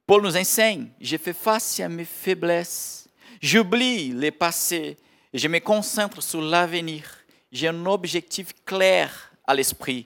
Paul 0.08 0.22
nous 0.22 0.38
enseigne, 0.38 0.90
je 1.02 1.18
fais 1.18 1.34
face 1.34 1.80
à 1.80 1.90
mes 1.90 2.06
faiblesses. 2.06 3.08
J'oublie 3.42 4.12
les 4.14 4.32
passés 4.32 4.98
et 5.34 5.38
je 5.38 5.48
me 5.48 5.60
concentre 5.60 6.22
sur 6.22 6.42
l'avenir. 6.42 7.04
J'ai 7.52 7.68
un 7.68 7.86
objectif 7.86 8.54
clair 8.66 9.32
à 9.46 9.56
l'esprit. 9.56 10.06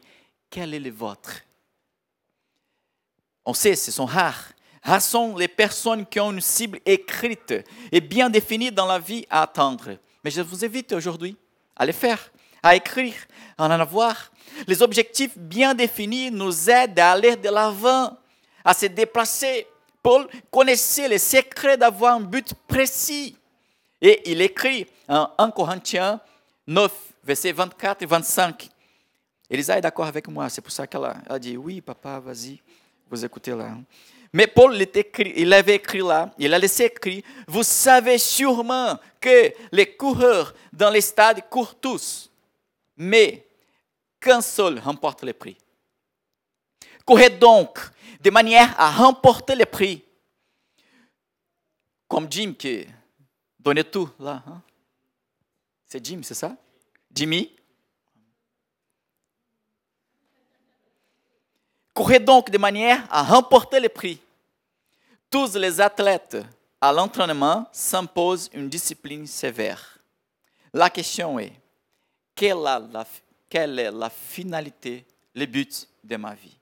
Quel 0.49 0.73
est 0.73 0.79
le 0.79 0.91
vôtre? 0.91 1.41
On 3.45 3.53
sait, 3.53 3.75
ce 3.75 3.91
sont 3.91 4.05
rares. 4.05 4.53
Rares 4.83 5.01
sont 5.01 5.35
les 5.35 5.47
personnes 5.49 6.05
qui 6.05 6.19
ont 6.19 6.31
une 6.31 6.41
cible 6.41 6.79
écrite 6.85 7.53
et 7.91 7.99
bien 7.99 8.29
définie 8.29 8.71
dans 8.71 8.85
la 8.85 8.99
vie 8.99 9.25
à 9.29 9.43
atteindre. 9.43 9.97
Mais 10.23 10.31
je 10.31 10.41
vous 10.41 10.63
invite 10.63 10.93
aujourd'hui 10.93 11.35
à 11.75 11.85
les 11.85 11.93
faire, 11.93 12.31
à 12.63 12.75
écrire, 12.75 13.15
à 13.57 13.65
en 13.65 13.71
avoir. 13.71 14.31
Les 14.65 14.81
objectifs 14.81 15.37
bien 15.37 15.73
définis 15.73 16.31
nous 16.31 16.69
aident 16.69 16.99
à 16.99 17.11
aller 17.11 17.35
de 17.35 17.49
l'avant, 17.49 18.17
à 18.63 18.73
se 18.73 18.85
déplacer. 18.85 19.67
Paul 20.01 20.27
connaissait 20.49 21.07
les 21.07 21.17
secrets 21.17 21.77
d'avoir 21.77 22.15
un 22.15 22.21
but 22.21 22.53
précis. 22.67 23.35
Et 24.01 24.31
il 24.31 24.41
écrit 24.41 24.87
en 25.07 25.29
1 25.37 25.51
Corinthiens 25.51 26.21
9, 26.67 26.91
versets 27.23 27.51
24 27.51 28.01
et 28.01 28.05
25. 28.05 28.69
Elisa 29.49 29.77
est 29.77 29.81
d'accord 29.81 30.05
avec 30.05 30.27
moi, 30.27 30.47
c'est 30.49 30.61
pour 30.61 30.71
ça 30.71 30.85
qu'elle 30.85 31.05
a, 31.27 31.39
dit 31.39 31.57
Oui, 31.57 31.81
papa, 31.81 32.19
vas-y, 32.19 32.61
vous 33.09 33.25
écoutez 33.25 33.51
là. 33.51 33.75
Mais 34.31 34.45
Paul 34.45 34.79
écrit, 34.79 35.33
il 35.35 35.51
avait 35.51 35.75
écrit 35.75 35.99
là, 35.99 36.31
il 36.37 36.53
a 36.53 36.59
laissé 36.59 36.83
écrit 36.85 37.23
Vous 37.47 37.63
savez 37.63 38.19
sûrement 38.19 38.99
que 39.19 39.51
les 39.71 39.95
coureurs 39.95 40.53
dans 40.71 40.91
les 40.91 41.01
stades 41.01 41.49
courent 41.49 41.75
tous, 41.75 42.29
mais 42.95 43.45
qu'un 44.19 44.41
seul 44.41 44.79
remporte 44.79 45.23
le 45.23 45.33
prix. 45.33 45.57
Courez 47.09 47.31
donc 47.31 47.79
de 48.21 48.29
manière 48.29 48.79
à 48.79 48.91
remporter 48.91 49.55
le 49.55 49.65
prix. 49.65 50.03
Comme 52.07 52.31
Jim 52.31 52.53
qui 52.53 52.85
donnait 53.59 53.83
tout 53.83 54.07
là. 54.19 54.43
hein. 54.45 54.61
C'est 55.87 56.05
Jim, 56.05 56.21
c'est 56.21 56.35
ça? 56.35 56.55
Jimmy? 57.11 57.51
Courez 61.95 62.19
donc 62.19 62.51
de 62.51 62.59
manière 62.59 63.03
à 63.09 63.23
remporter 63.23 63.79
le 63.79 63.89
prix. 63.89 64.21
Tous 65.31 65.55
les 65.55 65.81
athlètes 65.81 66.37
à 66.79 66.93
l'entraînement 66.93 67.67
s'imposent 67.71 68.51
une 68.53 68.69
discipline 68.69 69.25
sévère. 69.25 69.97
La 70.71 70.91
question 70.91 71.39
est, 71.39 71.53
quelle, 72.35 72.67
est 73.79 73.91
la 73.91 74.09
finalité, 74.11 75.07
le 75.33 75.47
but 75.47 75.87
de 76.03 76.15
ma 76.15 76.35
vie? 76.35 76.58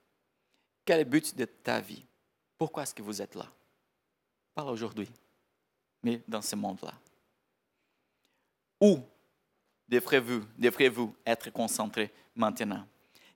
Quel 0.87 1.01
est 1.01 1.03
le 1.03 1.09
but 1.09 1.35
de 1.35 1.43
ta 1.43 1.81
vie? 1.81 2.01
Pourquoi 2.57 2.83
est-ce 2.83 2.95
que 2.95 3.01
vous 3.01 3.21
êtes 3.21 3.35
là? 3.35 3.45
Pas 4.55 4.63
aujourd'hui, 4.63 5.09
mais 6.01 6.21
dans 6.25 6.41
ce 6.41 6.55
monde-là. 6.55 6.93
Où 8.79 9.01
devrez-vous 9.85 10.45
devrez 10.57 10.89
être 11.25 11.49
concentré 11.49 12.09
maintenant? 12.33 12.87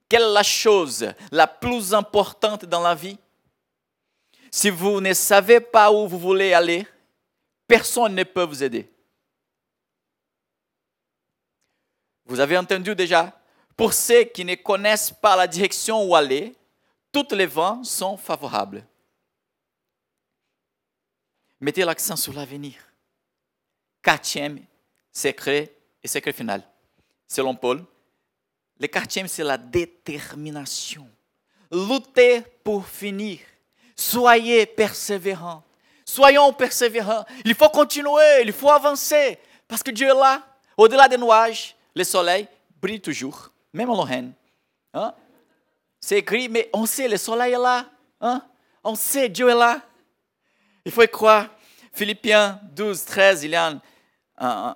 Quelle 0.08 0.22
est 0.22 0.34
la 0.34 0.44
chose 0.44 1.14
la 1.30 1.46
plus 1.46 1.94
importante 1.94 2.64
dans 2.64 2.80
la 2.80 2.96
vie? 2.96 3.18
Si 4.50 4.70
vous 4.70 5.02
ne 5.02 5.14
savez 5.14 5.60
pas 5.60 5.92
où 5.92 6.08
vous 6.08 6.20
voulez 6.20 6.54
aller, 6.54 6.88
personne 7.68 8.16
ne 8.16 8.24
peut 8.24 8.44
vous 8.44 8.64
aider. 8.64 8.90
Vous 12.24 12.40
avez 12.40 12.58
entendu 12.58 12.96
déjà 12.96 13.38
Pour 13.76 13.92
ceux 13.92 14.24
qui 14.24 14.46
ne 14.46 14.56
connaissent 14.56 15.12
pas 15.12 15.36
la 15.36 15.48
direction 15.48 16.02
où 16.06 16.16
aller, 16.16 16.56
tous 17.12 17.36
les 17.36 17.46
vents 17.46 17.84
sont 17.84 18.18
favorables. 18.18 18.86
Mettez 21.60 21.84
l'accent 21.84 22.16
sur 22.16 22.34
l'avenir. 22.34 22.76
Quatrième 24.02 24.60
secret 25.12 25.72
et 26.02 26.08
secret 26.08 26.34
final. 26.34 26.64
Selon 27.28 27.56
Paul, 27.56 27.86
le 28.80 28.88
quatrième, 28.88 29.28
c'est 29.28 29.44
la 29.44 29.58
détermination. 29.58 31.08
Luttez 31.72 32.42
pour 32.64 32.88
finir. 32.88 33.40
Soyez 33.96 34.66
persévérants. 34.66 35.64
Soyons 36.04 36.52
persévérants. 36.52 37.24
Il 37.46 37.54
faut 37.54 37.70
continuer, 37.70 38.42
il 38.44 38.52
faut 38.52 38.72
avancer. 38.72 39.38
Parce 39.68 39.84
que 39.84 39.92
Dieu 39.92 40.08
est 40.08 40.14
là. 40.14 40.44
Au-delà 40.76 41.08
des 41.08 41.18
nuages, 41.18 41.76
le 41.96 42.04
soleil 42.04 42.48
brille 42.82 43.00
toujours, 43.00 43.52
même 43.72 43.90
en 43.92 43.96
Lorraine. 43.96 44.34
Hein? 44.94 45.14
C'est 46.02 46.18
écrit, 46.18 46.50
mais 46.50 46.70
on 46.74 46.86
sait, 46.86 47.08
le 47.08 47.18
soleil 47.18 47.54
est 47.54 47.60
là. 47.60 47.86
Hein? 48.20 48.44
On 48.84 48.96
sait, 48.96 49.30
Dieu 49.30 49.48
est 49.50 49.56
là. 49.56 49.82
Il 50.84 50.92
faut 50.92 51.04
y 51.04 51.08
croire. 51.08 51.48
Philippiens 51.94 52.60
12, 52.74 53.06
13, 53.06 53.44
il 53.44 53.52
y 53.52 53.56
a 53.56 53.68
un- 53.68 53.82
un- 54.40 54.76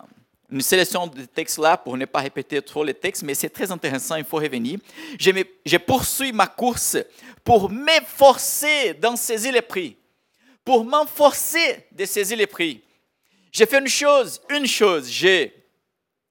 une 0.52 0.62
sélection 0.62 1.08
de 1.08 1.26
textes 1.26 1.58
là 1.58 1.76
pour 1.76 1.98
ne 1.98 2.06
pas 2.06 2.20
répéter 2.20 2.62
trop 2.62 2.84
les 2.84 2.94
textes, 2.94 3.24
mais 3.24 3.34
c'est 3.34 3.50
très 3.50 3.72
intéressant, 3.72 4.16
il 4.16 4.24
faut 4.24 4.38
revenir. 4.38 4.80
Je, 5.20 5.78
poursuis 5.78 6.32
ma 6.32 6.46
course 6.46 6.98
pour 7.44 7.72
m'efforcer 7.72 8.94
d'en 8.94 9.16
saisir 9.16 9.54
les 9.54 9.62
prix. 9.64 9.98
Pour 10.64 10.86
m'efforcer 10.86 11.88
de 11.92 12.06
saisir 12.06 12.38
les 12.38 12.48
prix. 12.48 12.84
J'ai 13.52 13.66
fait 13.66 13.80
une 13.80 13.88
chose, 13.88 14.42
une 14.50 14.68
chose, 14.68 15.10
j'ai, 15.10 15.66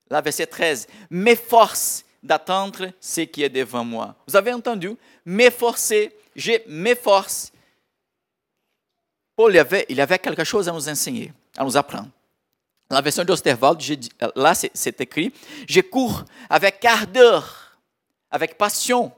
la 0.09 0.21
verset 0.21 0.47
13, 0.47 0.87
m'efforce 1.11 2.04
d'attendre 2.25 2.91
ce 2.99 3.21
qui 3.21 3.43
est 3.43 3.49
devant 3.49 3.85
moi. 3.85 4.17
Vous 4.27 4.35
avez 4.35 4.53
entendu? 4.53 4.97
M'efforcer, 5.25 6.17
je 6.35 6.53
m'efforce. 6.67 7.53
Paul 9.37 9.53
il 9.53 9.59
avait, 9.59 9.87
il 9.89 10.01
avait 10.01 10.19
quelque 10.19 10.45
chose 10.45 10.69
à 10.69 10.73
nous 10.73 10.89
enseigner, 10.89 11.33
à 11.57 11.65
nous 11.65 11.77
apprendre. 11.77 12.09
La 12.91 13.01
version 13.01 13.25
d'Osterwald, 13.25 13.81
là 14.37 14.55
c'est 14.55 15.01
écrit, 15.01 15.33
je 15.69 15.81
cours 15.81 16.25
avec 16.49 16.85
ardeur, 16.85 17.79
avec 18.31 18.57
passion 18.57 19.13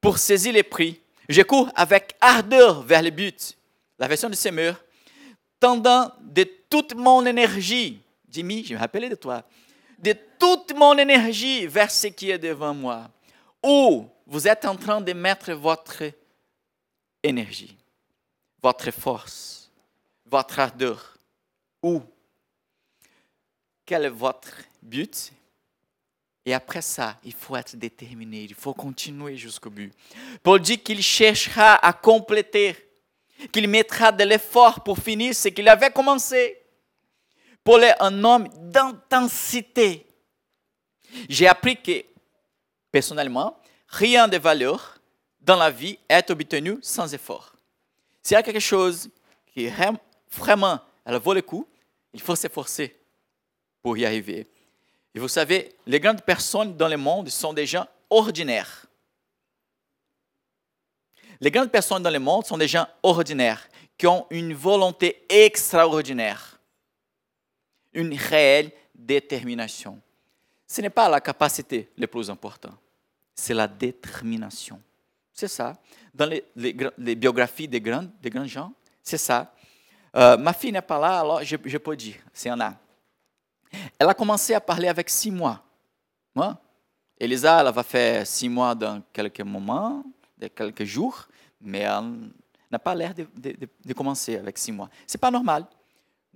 pour 0.00 0.18
saisir 0.18 0.52
les 0.52 0.62
prix. 0.62 1.00
Je 1.28 1.42
cours 1.42 1.70
avec 1.74 2.14
ardeur 2.20 2.82
vers 2.82 3.02
le 3.02 3.10
but. 3.10 3.56
La 3.98 4.06
version 4.06 4.28
de 4.28 4.34
Semeur, 4.34 4.80
tendant 5.58 6.12
de 6.20 6.44
toute 6.70 6.94
mon 6.94 7.24
énergie, 7.26 8.00
Jimmy, 8.28 8.64
je 8.64 8.74
me 8.74 8.78
rappelais 8.78 9.08
de 9.08 9.14
toi, 9.14 9.42
de 9.98 10.14
toute 10.38 10.74
mon 10.74 10.96
énergie 10.98 11.66
vers 11.66 11.90
ce 11.90 12.08
qui 12.08 12.30
est 12.30 12.38
devant 12.38 12.74
moi. 12.74 13.10
Où 13.62 14.06
vous 14.26 14.48
êtes 14.48 14.64
en 14.64 14.76
train 14.76 15.00
de 15.00 15.12
mettre 15.12 15.52
votre 15.52 16.02
énergie, 17.22 17.76
votre 18.62 18.90
force, 18.90 19.70
votre 20.26 20.58
ardeur. 20.58 21.16
Où? 21.82 22.02
Quel 23.84 24.04
est 24.04 24.10
votre 24.10 24.52
but? 24.82 25.32
Et 26.44 26.54
après 26.54 26.82
ça, 26.82 27.18
il 27.24 27.32
faut 27.32 27.56
être 27.56 27.76
déterminé, 27.76 28.44
il 28.44 28.54
faut 28.54 28.74
continuer 28.74 29.36
jusqu'au 29.36 29.70
but. 29.70 29.92
Paul 30.42 30.60
dit 30.60 30.78
qu'il 30.78 31.02
cherchera 31.02 31.74
à 31.84 31.92
compléter, 31.92 32.76
qu'il 33.52 33.68
mettra 33.68 34.12
de 34.12 34.22
l'effort 34.22 34.82
pour 34.84 34.98
finir 34.98 35.34
ce 35.34 35.48
qu'il 35.48 35.68
avait 35.68 35.90
commencé. 35.90 36.56
Paul 37.66 37.82
est 37.82 38.00
un 38.00 38.22
homme 38.22 38.48
d'intensité. 38.70 40.06
J'ai 41.28 41.48
appris 41.48 41.82
que, 41.82 42.04
personnellement, 42.92 43.58
rien 43.88 44.28
de 44.28 44.38
valeur 44.38 45.00
dans 45.40 45.56
la 45.56 45.68
vie 45.68 45.98
est 46.08 46.30
obtenu 46.30 46.78
sans 46.80 47.12
effort. 47.12 47.52
S'il 48.22 48.36
y 48.36 48.38
a 48.38 48.42
quelque 48.44 48.60
chose 48.60 49.10
qui 49.52 49.68
vraiment 50.30 50.78
vaut 51.06 51.34
le 51.34 51.42
coup, 51.42 51.66
il 52.12 52.20
faut 52.20 52.36
s'efforcer 52.36 52.96
pour 53.82 53.98
y 53.98 54.06
arriver. 54.06 54.46
Et 55.12 55.18
vous 55.18 55.26
savez, 55.26 55.74
les 55.86 55.98
grandes 55.98 56.22
personnes 56.22 56.76
dans 56.76 56.88
le 56.88 56.96
monde 56.96 57.28
sont 57.30 57.52
des 57.52 57.66
gens 57.66 57.86
ordinaires. 58.10 58.86
Les 61.40 61.50
grandes 61.50 61.72
personnes 61.72 62.04
dans 62.04 62.10
le 62.10 62.20
monde 62.20 62.46
sont 62.46 62.58
des 62.58 62.68
gens 62.68 62.86
ordinaires, 63.02 63.68
qui 63.98 64.06
ont 64.06 64.24
une 64.30 64.54
volonté 64.54 65.26
extraordinaire, 65.28 66.55
une 67.96 68.14
réelle 68.14 68.70
détermination. 68.94 70.00
Ce 70.66 70.80
n'est 70.80 70.90
pas 70.90 71.08
la 71.08 71.20
capacité 71.20 71.90
le 71.96 72.06
plus 72.06 72.30
important, 72.30 72.74
c'est 73.34 73.54
la 73.54 73.66
détermination. 73.66 74.80
C'est 75.32 75.48
ça. 75.48 75.74
Dans 76.14 76.26
les, 76.26 77.14
biographies 77.14 77.68
des 77.68 77.80
grands, 77.80 78.06
des 78.22 78.30
grands 78.30 78.46
gens, 78.46 78.72
c'est 79.02 79.18
ça. 79.18 79.52
Euh, 80.14 80.36
ma 80.36 80.52
fille 80.52 80.72
n'est 80.72 80.80
pas 80.80 80.98
là, 80.98 81.20
alors 81.20 81.44
je, 81.44 81.76
peux 81.76 81.96
dire, 81.96 82.16
c'est 82.32 82.50
en 82.50 82.58
a. 82.60 82.74
Elle 83.98 84.08
a 84.08 84.14
commencé 84.14 84.54
à 84.54 84.60
parler 84.60 84.88
avec 84.88 85.10
six 85.10 85.30
mois. 85.30 85.62
Hein? 86.36 86.56
Elisa, 87.18 87.60
elle 87.60 87.72
va 87.72 87.82
faire 87.82 88.26
six 88.26 88.48
mois 88.48 88.74
dans 88.74 89.02
quelques 89.12 89.42
moments, 89.42 90.02
de 90.38 90.48
quelques 90.48 90.84
jours, 90.84 91.28
mais 91.60 91.80
elle 91.80 92.30
n'a 92.70 92.78
pas 92.78 92.94
l'air 92.94 93.14
de, 93.14 93.26
de, 93.36 93.92
commencer 93.92 94.36
avec 94.36 94.56
six 94.56 94.72
mois. 94.72 94.88
C'est 95.06 95.20
pas 95.20 95.30
normal. 95.30 95.66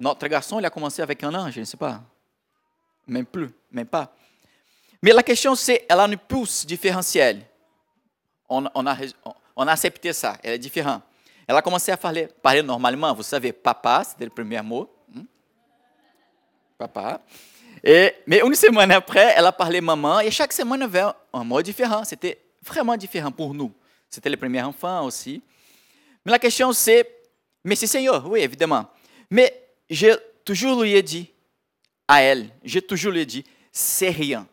Notre 0.01 0.27
garçon, 0.27 0.59
il 0.59 0.65
a 0.65 0.71
commencé 0.71 1.03
avec 1.03 1.23
un 1.23 1.35
an, 1.35 1.51
je 1.51 1.61
ne 1.61 1.65
sais 1.65 1.77
pas. 1.77 2.01
Même 3.07 3.27
plus, 3.27 3.51
même 3.71 3.87
pas. 3.87 4.13
Mais 5.03 5.13
la 5.13 5.23
question, 5.23 5.55
c'est, 5.55 5.87
elle 5.89 6.01
a 6.01 6.07
une 6.07 6.17
pousse 6.17 6.67
différentielle. 6.67 7.43
On, 8.49 8.65
a, 8.65 8.97
on 9.55 9.67
a 9.67 9.73
accepté 9.73 10.13
ça, 10.13 10.39
elle 10.43 10.55
est 10.55 10.59
différente. 10.59 11.03
Elle 11.47 11.57
a 11.57 11.63
commencé 11.63 11.91
à 11.93 11.97
parler, 11.97 12.63
normalement. 12.63 13.13
Vous 13.13 13.25
savez, 13.25 13.53
papa, 13.53 14.03
c'était 14.05 14.25
le 14.25 14.31
premier 14.31 14.63
mot. 14.63 14.89
Hmm? 15.13 15.25
Papa. 16.79 17.21
Et, 17.83 18.15
mais 18.27 18.41
une 18.41 18.55
semaine 18.55 18.93
après, 18.93 19.35
elle 19.37 19.47
a 19.47 19.53
parlé 19.53 19.81
maman. 19.81 20.21
Et 20.21 20.31
chaque 20.31 20.53
semaine 20.53 20.83
avait 20.83 21.03
un 21.33 21.45
mot 21.45 21.61
différent. 21.61 22.05
C'était 22.05 22.41
vraiment 22.63 22.97
différent 22.97 23.33
pour 23.33 23.53
nous. 23.53 23.73
C'était 24.09 24.31
le 24.31 24.37
premier 24.37 24.63
enfant 24.63 25.05
aussi. 25.05 25.43
Mais 26.25 26.33
la 26.33 26.39
question 26.39 26.73
c'est, 26.73 27.05
mais 27.65 27.75
c'est 27.75 27.87
Seigneur, 27.87 28.25
oui, 28.29 28.41
évidemment. 28.41 28.87
Mais 29.29 29.60
j'ai 29.91 30.15
toujours 30.45 30.83
lui 30.83 30.95
ai 30.95 31.03
dit 31.03 31.31
à 32.09 32.23
elle, 32.23 32.49
j'ai 32.65 32.81
toujours 32.81 33.13
lui 33.13 33.21
ai 33.21 33.27
dit, 33.27 33.45
c'est 33.71 34.11
rien. 34.11 34.47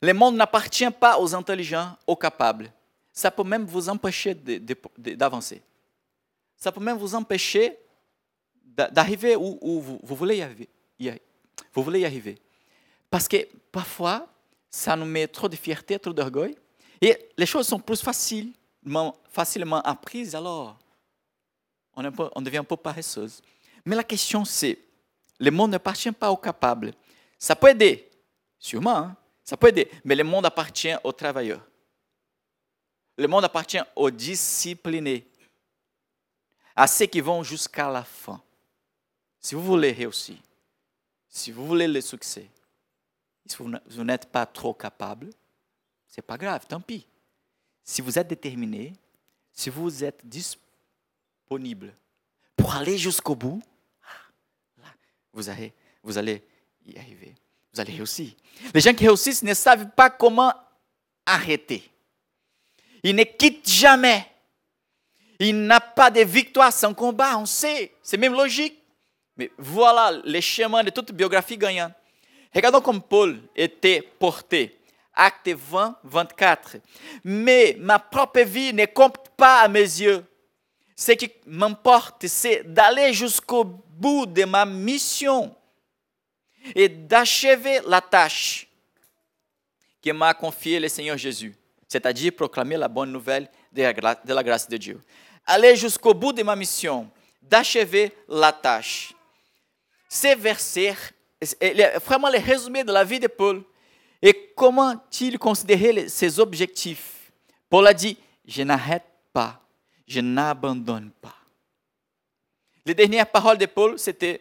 Le 0.00 0.12
monde 0.12 0.34
n'appartient 0.34 0.90
pas 0.90 1.20
aux 1.20 1.34
intelligents, 1.34 1.96
aux 2.06 2.16
capables 2.16 2.72
ça 3.12 3.30
peut 3.30 3.44
même 3.44 3.64
vous 3.66 3.88
empêcher 3.88 4.34
d'avancer. 4.34 5.62
Ça 6.56 6.72
peut 6.72 6.80
même 6.80 6.96
vous 6.96 7.14
empêcher 7.14 7.76
d'arriver 8.64 9.36
où, 9.36 9.80
vous, 9.80 10.00
voulez 10.02 10.38
y 10.38 12.04
arriver. 12.04 12.38
Parce 13.10 13.28
que 13.28 13.36
parfois, 13.70 14.26
ça 14.70 14.96
nous 14.96 15.04
met 15.04 15.28
trop 15.28 15.48
de 15.48 15.56
fierté, 15.56 15.98
trop 15.98 16.14
d'orgueil. 16.14 16.56
Et 17.00 17.28
les 17.36 17.46
choses 17.46 17.68
sont 17.68 17.80
plus 17.80 18.00
facilement, 18.00 19.14
facilement 19.30 19.82
apprises, 19.82 20.34
alors 20.34 20.78
on, 21.94 22.42
devient 22.42 22.58
un 22.58 22.64
peu 22.64 22.76
paresseuse. 22.76 23.42
Mais 23.84 23.96
la 23.96 24.04
question, 24.04 24.44
c'est, 24.44 24.78
le 25.38 25.50
monde 25.50 25.72
n'appartient 25.72 26.12
pas 26.12 26.30
aux 26.30 26.36
capables. 26.36 26.92
Ça 27.38 27.56
peut 27.56 27.68
aider, 27.68 28.08
sûrement, 28.58 28.96
hein. 28.96 29.16
ça 29.42 29.56
peut 29.56 29.68
aider, 29.68 29.90
mais 30.04 30.14
le 30.14 30.24
monde 30.24 30.46
appartient 30.46 30.94
aux 31.02 31.12
travailleurs. 31.12 31.66
Le 33.16 33.26
monde 33.26 33.44
appartient 33.44 33.80
aux 33.94 34.10
disciplinés, 34.10 35.26
à 36.74 36.86
ceux 36.86 37.06
qui 37.06 37.20
vont 37.20 37.42
jusqu'à 37.42 37.90
la 37.90 38.04
fin. 38.04 38.40
Si 39.38 39.54
vous 39.54 39.62
voulez 39.62 39.92
réussir, 39.92 40.36
si 41.28 41.50
vous 41.50 41.66
voulez 41.66 41.88
le 41.88 42.00
succès, 42.00 42.48
si 43.44 43.56
vous 43.58 44.04
n'êtes 44.04 44.26
pas 44.26 44.46
trop 44.46 44.72
capable, 44.72 45.30
ce 46.08 46.20
n'est 46.20 46.22
pas 46.22 46.38
grave, 46.38 46.66
tant 46.66 46.80
pis. 46.80 47.06
Si 47.82 48.00
vous 48.00 48.18
êtes 48.18 48.28
déterminé, 48.28 48.92
si 49.52 49.68
vous 49.68 50.04
êtes 50.04 50.26
pour 52.56 52.74
aller 52.74 52.98
jusqu'au 52.98 53.34
bout, 53.34 53.62
ah, 54.82 54.86
vous 55.32 55.48
allez, 55.48 55.72
vous 56.02 56.18
allez 56.18 56.42
y 56.86 56.98
arriver. 56.98 57.34
Vous 57.72 57.80
allez 57.80 57.94
réussir. 57.94 58.30
Les 58.74 58.80
gens 58.80 58.92
qui 58.92 59.06
réussissent 59.06 59.42
ne 59.42 59.54
savent 59.54 59.90
pas 59.90 60.10
comment 60.10 60.52
arrêter. 61.24 61.90
Il 63.02 63.16
ne 63.16 63.24
quitte 63.24 63.68
jamais. 63.68 64.26
Il 65.38 65.62
n'a 65.64 65.80
pas 65.80 66.10
de 66.10 66.20
victoire 66.20 66.72
sans 66.72 66.94
combat, 66.94 67.38
on 67.38 67.46
sait. 67.46 67.92
C'est 68.02 68.16
même 68.16 68.34
logique. 68.34 68.78
Mais 69.36 69.50
voilà 69.56 70.20
les 70.24 70.42
chemins 70.42 70.84
de 70.84 70.90
toute 70.90 71.12
biographie 71.12 71.56
gagnante. 71.56 71.92
Regardons 72.54 72.80
comme 72.80 73.00
Paul 73.00 73.40
était 73.56 74.02
porté. 74.02 74.78
Acte 75.14 75.48
20, 75.48 75.98
24. 76.04 76.76
Mais 77.24 77.76
ma 77.78 77.98
propre 77.98 78.40
vie 78.40 78.72
ne 78.72 78.84
compte 78.86 79.30
pas 79.36 79.60
à 79.60 79.68
mes 79.68 79.80
yeux. 79.80 80.24
Ce 81.02 81.12
qui 81.12 81.32
m'importe, 81.46 82.26
c'est 82.28 82.62
d'aller 82.62 83.12
jusqu'au 83.12 83.64
bout 83.64 84.26
de 84.26 84.44
ma 84.44 84.64
mission 84.64 85.54
et 86.74 86.88
d'achever 86.88 87.80
la 87.86 88.00
tâche 88.00 88.68
que 90.00 90.10
m'a 90.10 90.32
confiée 90.34 90.78
le 90.78 90.88
Seigneur 90.88 91.16
Jésus 91.16 91.56
c'est-à-dire 91.92 92.32
proclamer 92.32 92.78
la 92.78 92.88
bonne 92.88 93.12
nouvelle 93.12 93.48
de 93.70 93.82
la, 93.82 94.42
grâce 94.42 94.68
de 94.68 94.76
Dieu. 94.78 94.98
Aller 95.46 95.76
jusqu'au 95.76 96.14
bout 96.14 96.32
de 96.32 96.42
ma 96.42 96.56
mission, 96.56 97.10
d'achever 97.42 98.12
la 98.28 98.50
tâche. 98.50 99.12
Ces 100.08 100.34
versets, 100.34 100.96
vraiment 102.04 102.30
le 102.30 102.38
résumé 102.38 102.82
de 102.82 102.92
la 102.92 103.04
vie 103.04 103.20
de 103.20 103.26
Paul 103.26 103.62
et 104.22 104.52
comment 104.56 104.94
il 105.20 105.38
considérait 105.38 106.08
ses 106.08 106.40
objectifs. 106.40 107.30
Paul 107.68 107.86
a 107.86 107.92
dit, 107.92 108.16
je 108.46 108.62
n'arrête 108.62 109.04
pas, 109.32 109.61
je 110.06 110.20
n'abandonne 110.20 111.10
pas. 111.10 111.36
Les 112.84 112.94
dernières 112.94 113.30
paroles 113.30 113.58
de 113.58 113.66
Paul, 113.66 113.98
c'était, 113.98 114.40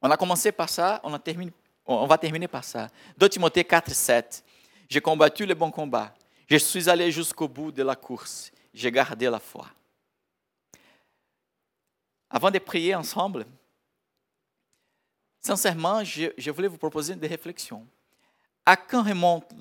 on 0.00 0.10
a 0.10 0.16
commencé 0.16 0.52
par 0.52 0.68
ça, 0.68 1.00
on, 1.02 1.12
a 1.12 1.18
terminé, 1.18 1.52
on 1.84 2.06
va 2.06 2.16
terminer 2.16 2.48
par 2.48 2.64
ça. 2.64 2.88
2 3.18 3.28
Timothée 3.28 3.64
4, 3.64 3.90
7. 3.90 4.44
J'ai 4.88 5.00
combattu 5.00 5.46
le 5.46 5.54
bon 5.54 5.70
combat, 5.70 6.14
je 6.48 6.56
suis 6.56 6.88
allé 6.90 7.12
jusqu'au 7.12 7.46
bout 7.46 7.70
de 7.70 7.82
la 7.82 7.94
course. 7.94 8.50
J'ai 8.74 8.90
gardé 8.90 9.30
la 9.30 9.38
foi. 9.38 9.68
Avant 12.28 12.50
de 12.50 12.58
prier 12.58 12.94
ensemble, 12.94 13.46
sincèrement, 15.40 16.02
je, 16.04 16.50
voulais 16.50 16.68
vous 16.68 16.76
proposer 16.76 17.14
des 17.14 17.28
réflexions. 17.28 17.86
À 18.66 18.76
quand 18.76 19.02
remonte 19.02 19.52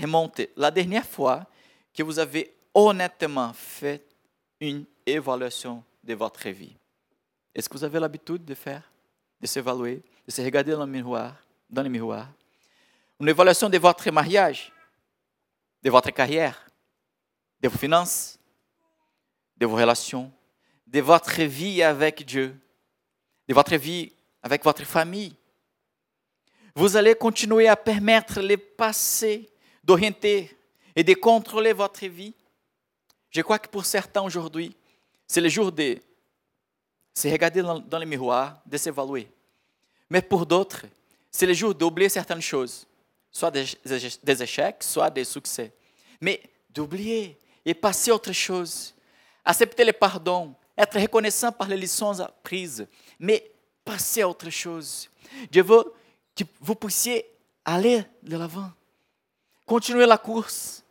remonte 0.00 0.40
la 0.56 0.70
dernière 0.70 1.06
fois 1.06 1.46
que 1.94 2.02
vous 2.02 2.18
avez 2.18 2.54
honnêtement 2.74 3.52
fait 3.52 4.13
une 4.60 4.84
évaluation 5.06 5.82
de 6.02 6.14
votre 6.14 6.48
vie 6.48 6.76
Est-ce 7.54 7.68
que 7.68 7.76
vous 7.76 7.84
avez 7.84 8.00
l'habitude 8.00 8.44
de 8.44 8.54
faire, 8.54 8.82
de 9.40 9.46
s'évaluer, 9.46 10.02
de 10.26 10.32
se 10.32 10.42
regarder 10.42 10.72
dans 10.72 10.86
le 10.86 10.92
miroir, 10.92 11.34
dans 11.68 11.82
le 11.82 11.88
miroir? 11.88 12.28
Une 13.20 13.28
évaluation 13.28 13.68
de 13.68 13.78
votre 13.78 14.10
mariage 14.10 14.72
de 15.84 15.90
votre 15.90 16.10
carrière, 16.10 16.66
de 17.60 17.68
vos 17.68 17.78
finances, 17.78 18.38
de 19.56 19.66
vos 19.66 19.76
relations, 19.76 20.32
de 20.86 21.00
votre 21.00 21.42
vie 21.42 21.82
avec 21.82 22.24
Dieu, 22.24 22.58
de 23.46 23.54
votre 23.54 23.76
vie 23.76 24.10
avec 24.42 24.64
votre 24.64 24.84
famille. 24.84 25.36
Vous 26.74 26.96
allez 26.96 27.14
continuer 27.14 27.68
à 27.68 27.76
permettre 27.76 28.40
le 28.40 28.56
passé 28.56 29.48
d'orienter 29.84 30.56
et 30.96 31.04
de 31.04 31.14
contrôler 31.14 31.74
votre 31.74 32.06
vie. 32.06 32.34
Je 33.34 33.42
crois 33.42 33.58
que 33.58 33.68
pour 33.68 33.84
certains 33.84 34.22
aujourd'hui, 34.22 34.76
c'est 35.26 35.40
le 35.40 35.48
jour 35.48 35.72
de 35.72 35.98
se 37.14 37.28
regarder 37.28 37.62
dans 37.62 37.98
le 37.98 38.06
miroir, 38.06 38.60
de 38.64 38.76
s'évaluer. 38.76 39.28
Mais 40.10 40.22
pour 40.22 40.46
d'autres, 40.46 40.86
c'est 41.30 41.46
le 41.46 41.54
jour 41.54 41.74
d'oublier 41.74 42.08
certaines 42.08 42.42
choses 42.42 42.86
soit 43.34 43.50
des, 43.50 44.42
échecs, 44.42 44.82
soit 44.82 45.10
des 45.10 45.24
succès. 45.24 45.72
Mais 46.20 46.40
d'oublier 46.70 47.36
et 47.64 47.74
passer 47.74 48.12
à 48.12 48.14
autre 48.14 48.32
chose. 48.32 48.94
Accepter 49.44 49.84
le 49.84 49.92
pardon, 49.92 50.54
être 50.78 50.98
reconnaissant 50.98 51.50
par 51.50 51.68
les 51.68 51.76
leçons 51.76 52.20
apprises, 52.20 52.86
mais 53.18 53.50
passer 53.84 54.22
à 54.22 54.28
autre 54.28 54.48
chose. 54.48 55.10
Dieu 55.50 55.62
veut 55.62 55.92
que 56.34 56.44
vous 56.60 56.76
puissiez 56.76 57.26
aller 57.64 58.04
de 58.22 58.36
l'avant, 58.36 58.70
continuer 59.66 60.06
la 60.06 60.16
course. 60.16 60.82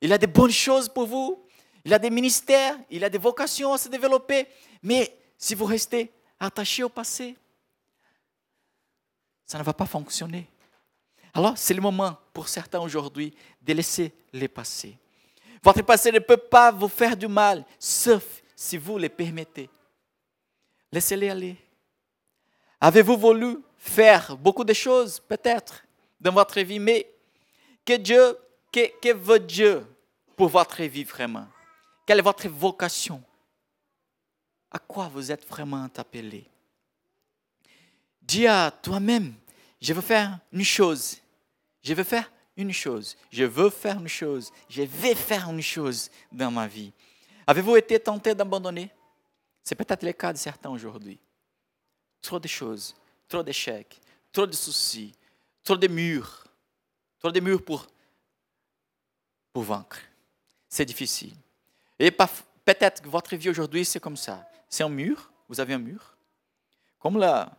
Il 0.00 0.12
a 0.12 0.18
de 0.18 0.26
bonnes 0.26 0.50
choses 0.50 0.88
pour 0.88 1.06
vous, 1.06 1.46
il 1.84 1.94
a 1.94 1.98
des 1.98 2.10
ministères, 2.10 2.76
il 2.90 3.04
a 3.04 3.10
des 3.10 3.18
vocations 3.18 3.72
à 3.72 3.78
se 3.78 3.88
développer, 3.88 4.46
mais 4.82 5.16
si 5.36 5.54
vous 5.54 5.64
restez 5.64 6.12
attaché 6.38 6.82
au 6.82 6.88
passé, 6.88 7.36
ça 9.44 9.58
ne 9.58 9.62
va 9.62 9.72
pas 9.72 9.86
fonctionner. 9.86 10.46
Alors, 11.32 11.56
c'est 11.56 11.74
le 11.74 11.80
moment 11.80 12.16
pour 12.32 12.48
certains 12.48 12.80
aujourd'hui 12.80 13.34
de 13.62 13.72
laisser 13.72 14.12
les 14.32 14.48
passer. 14.48 14.96
Votre 15.62 15.82
passé 15.82 16.10
ne 16.10 16.18
peut 16.18 16.36
pas 16.36 16.70
vous 16.70 16.88
faire 16.88 17.16
du 17.16 17.28
mal, 17.28 17.64
sauf 17.78 18.42
si 18.54 18.76
vous 18.76 18.98
le 18.98 19.08
permettez. 19.08 19.68
Laissez-les 20.92 21.30
aller. 21.30 21.56
Avez-vous 22.80 23.16
voulu 23.16 23.58
faire 23.76 24.36
beaucoup 24.36 24.64
de 24.64 24.72
choses, 24.72 25.20
peut-être, 25.20 25.84
dans 26.20 26.32
votre 26.32 26.60
vie, 26.60 26.78
mais 26.78 27.10
que 27.84 27.96
Dieu, 27.96 28.36
que, 28.72 28.98
que 29.00 29.14
veut 29.14 29.38
Dieu 29.38 29.86
pour 30.36 30.48
votre 30.48 30.82
vie 30.82 31.04
vraiment? 31.04 31.46
Quelle 32.10 32.18
est 32.18 32.22
votre 32.22 32.48
vocation 32.48 33.22
À 34.68 34.80
quoi 34.80 35.06
vous 35.06 35.30
êtes 35.30 35.46
vraiment 35.46 35.88
appelé? 35.96 36.44
Dis 38.20 38.48
à 38.48 38.72
toi-même, 38.72 39.32
je 39.80 39.92
veux 39.92 40.00
faire 40.00 40.40
une 40.52 40.64
chose. 40.64 41.18
Je 41.84 41.94
veux 41.94 42.02
faire 42.02 42.28
une 42.56 42.72
chose. 42.72 43.16
Je 43.30 43.44
veux 43.44 43.70
faire 43.70 44.00
une 44.00 44.08
chose. 44.08 44.50
Je 44.68 44.82
vais 44.82 45.14
faire 45.14 45.50
une 45.50 45.62
chose 45.62 46.10
dans 46.32 46.50
ma 46.50 46.66
vie. 46.66 46.92
Avez-vous 47.46 47.76
été 47.76 48.00
tenté 48.00 48.34
d'abandonner? 48.34 48.90
C'est 49.62 49.76
peut-être 49.76 50.02
le 50.02 50.12
cas 50.12 50.32
de 50.32 50.38
certains 50.38 50.70
aujourd'hui. 50.70 51.20
Trop 52.20 52.40
de 52.40 52.48
choses, 52.48 52.92
trop 53.28 53.44
d'échecs, 53.44 54.00
trop 54.32 54.48
de 54.48 54.56
soucis, 54.56 55.14
trop 55.62 55.76
de 55.76 55.86
murs, 55.86 56.44
trop 57.20 57.30
de 57.30 57.38
murs 57.38 57.64
pour, 57.64 57.86
pour 59.52 59.62
vaincre. 59.62 60.00
C'est 60.68 60.86
difficile. 60.86 61.36
Et 62.00 62.10
peut-être 62.10 63.02
que 63.02 63.08
votre 63.08 63.36
vie 63.36 63.50
aujourd'hui, 63.50 63.84
c'est 63.84 64.00
comme 64.00 64.16
ça. 64.16 64.48
C'est 64.70 64.82
un 64.82 64.88
mur, 64.88 65.30
vous 65.48 65.60
avez 65.60 65.74
un 65.74 65.78
mur. 65.78 66.16
Comme 66.98 67.18
la, 67.18 67.52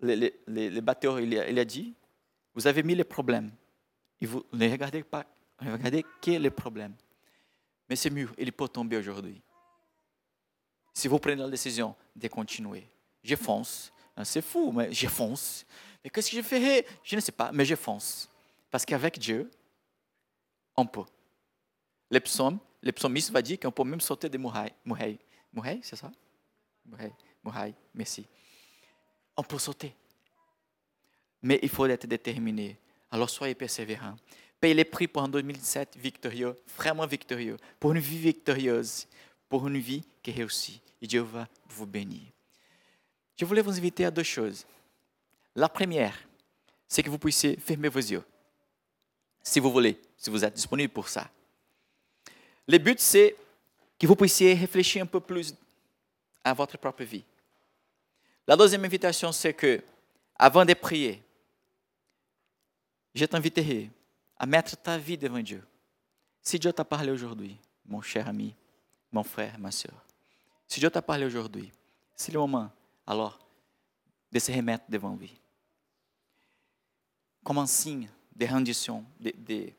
les, 0.00 0.16
les, 0.48 0.68
les 0.68 0.80
batteurs, 0.80 1.20
il 1.20 1.38
a, 1.38 1.48
il 1.48 1.58
a 1.60 1.64
dit, 1.64 1.94
vous 2.54 2.66
avez 2.66 2.82
mis 2.82 2.96
les 2.96 3.04
problèmes. 3.04 3.52
Et 4.20 4.26
vous 4.26 4.44
ne 4.52 4.68
regardez 4.68 5.04
pas, 5.04 5.24
regardez 5.60 6.04
quel 6.20 6.34
est 6.34 6.38
le 6.40 6.50
problème. 6.50 6.94
Mais 7.88 7.94
ce 7.94 8.08
mur, 8.08 8.34
il 8.36 8.52
peut 8.52 8.68
tomber 8.68 8.96
aujourd'hui. 8.96 9.40
Si 10.92 11.06
vous 11.06 11.20
prenez 11.20 11.36
la 11.36 11.48
décision 11.48 11.94
de 12.16 12.26
continuer, 12.26 12.88
je 13.22 13.36
fonce. 13.36 13.92
Ah, 14.16 14.24
c'est 14.24 14.42
fou, 14.42 14.72
mais 14.72 14.92
je 14.92 15.06
fonce. 15.06 15.64
Mais 16.02 16.10
qu'est-ce 16.10 16.32
que 16.32 16.36
je 16.36 16.42
ferai 16.42 16.84
Je 17.04 17.14
ne 17.14 17.20
sais 17.20 17.32
pas, 17.32 17.52
mais 17.52 17.64
je 17.64 17.76
fonce. 17.76 18.28
Parce 18.72 18.84
qu'avec 18.84 19.20
Dieu, 19.20 19.48
on 20.76 20.84
peut. 20.84 21.04
Le 22.10 22.18
psaume, 22.18 22.58
le 22.82 22.92
psalmiste 22.92 23.30
va 23.30 23.42
dire 23.42 23.58
qu'on 23.60 23.70
peut 23.70 23.84
même 23.84 24.00
sauter 24.00 24.28
des 24.28 24.38
murailles. 24.38 24.72
Murailles, 24.84 25.18
murailles 25.52 25.80
c'est 25.82 25.96
ça? 25.96 26.10
Murailles, 26.84 27.14
murailles, 27.44 27.74
merci. 27.94 28.26
On 29.36 29.42
peut 29.42 29.58
sauter. 29.58 29.94
Mais 31.42 31.58
il 31.62 31.68
faut 31.68 31.86
être 31.86 32.06
déterminé. 32.06 32.78
Alors 33.10 33.30
soyez 33.30 33.54
persévérants. 33.54 34.16
Payez 34.60 34.74
les 34.74 34.84
prix 34.84 35.08
pour 35.08 35.22
un 35.22 35.28
2017 35.28 35.96
victorieux, 35.96 36.56
vraiment 36.76 37.06
victorieux, 37.06 37.56
pour 37.80 37.92
une 37.92 37.98
vie 37.98 38.18
victorieuse, 38.18 39.08
pour 39.48 39.66
une 39.66 39.78
vie 39.78 40.04
qui 40.22 40.30
réussit. 40.30 40.80
Et 41.00 41.06
Dieu 41.06 41.22
va 41.22 41.48
vous 41.68 41.86
bénir. 41.86 42.22
Je 43.36 43.44
voulais 43.44 43.62
vous 43.62 43.76
inviter 43.76 44.04
à 44.04 44.10
deux 44.10 44.22
choses. 44.22 44.64
La 45.54 45.68
première, 45.68 46.16
c'est 46.86 47.02
que 47.02 47.10
vous 47.10 47.18
puissiez 47.18 47.56
fermer 47.56 47.88
vos 47.88 47.98
yeux, 47.98 48.22
si 49.42 49.58
vous 49.58 49.72
voulez, 49.72 50.00
si 50.16 50.30
vous 50.30 50.44
êtes 50.44 50.54
disponible 50.54 50.92
pour 50.92 51.08
ça. 51.08 51.28
Le 52.66 52.78
but, 52.78 53.00
c'est 53.00 53.36
que 53.98 54.06
vous 54.06 54.16
puissiez 54.16 54.54
réfléchir 54.54 55.02
un 55.02 55.06
peu 55.06 55.20
plus 55.20 55.54
à 56.44 56.52
votre 56.54 56.76
propre 56.78 57.04
vie. 57.04 57.24
La 58.46 58.56
deuxième 58.56 58.84
invitation, 58.84 59.30
c'est 59.32 59.54
que, 59.54 59.82
avant 60.36 60.64
de 60.64 60.74
prier, 60.74 61.22
je 63.14 63.24
t'inviterai 63.24 63.90
à 64.36 64.46
mettre 64.46 64.76
ta 64.76 64.98
vie 64.98 65.18
devant 65.18 65.40
Dieu. 65.40 65.62
Si 66.42 66.58
Dieu 66.58 66.72
t'a 66.72 66.84
parlé 66.84 67.12
aujourd'hui, 67.12 67.56
mon 67.86 68.02
cher 68.02 68.28
ami, 68.28 68.54
mon 69.12 69.22
frère, 69.22 69.58
ma 69.58 69.70
soeur, 69.70 69.94
si 70.66 70.80
Dieu 70.80 70.90
t'a 70.90 71.02
parlé 71.02 71.24
aujourd'hui, 71.24 71.70
c'est 72.16 72.32
le 72.32 72.40
moment, 72.40 72.70
alors, 73.06 73.38
de 74.30 74.38
se 74.38 74.50
remettre 74.50 74.84
devant 74.88 75.14
lui. 75.14 75.32
Comme 77.44 77.58
un 77.58 77.66
signe 77.66 78.08
de 78.34 78.46
rendition, 78.46 79.04
de, 79.20 79.32
de, 79.36 79.70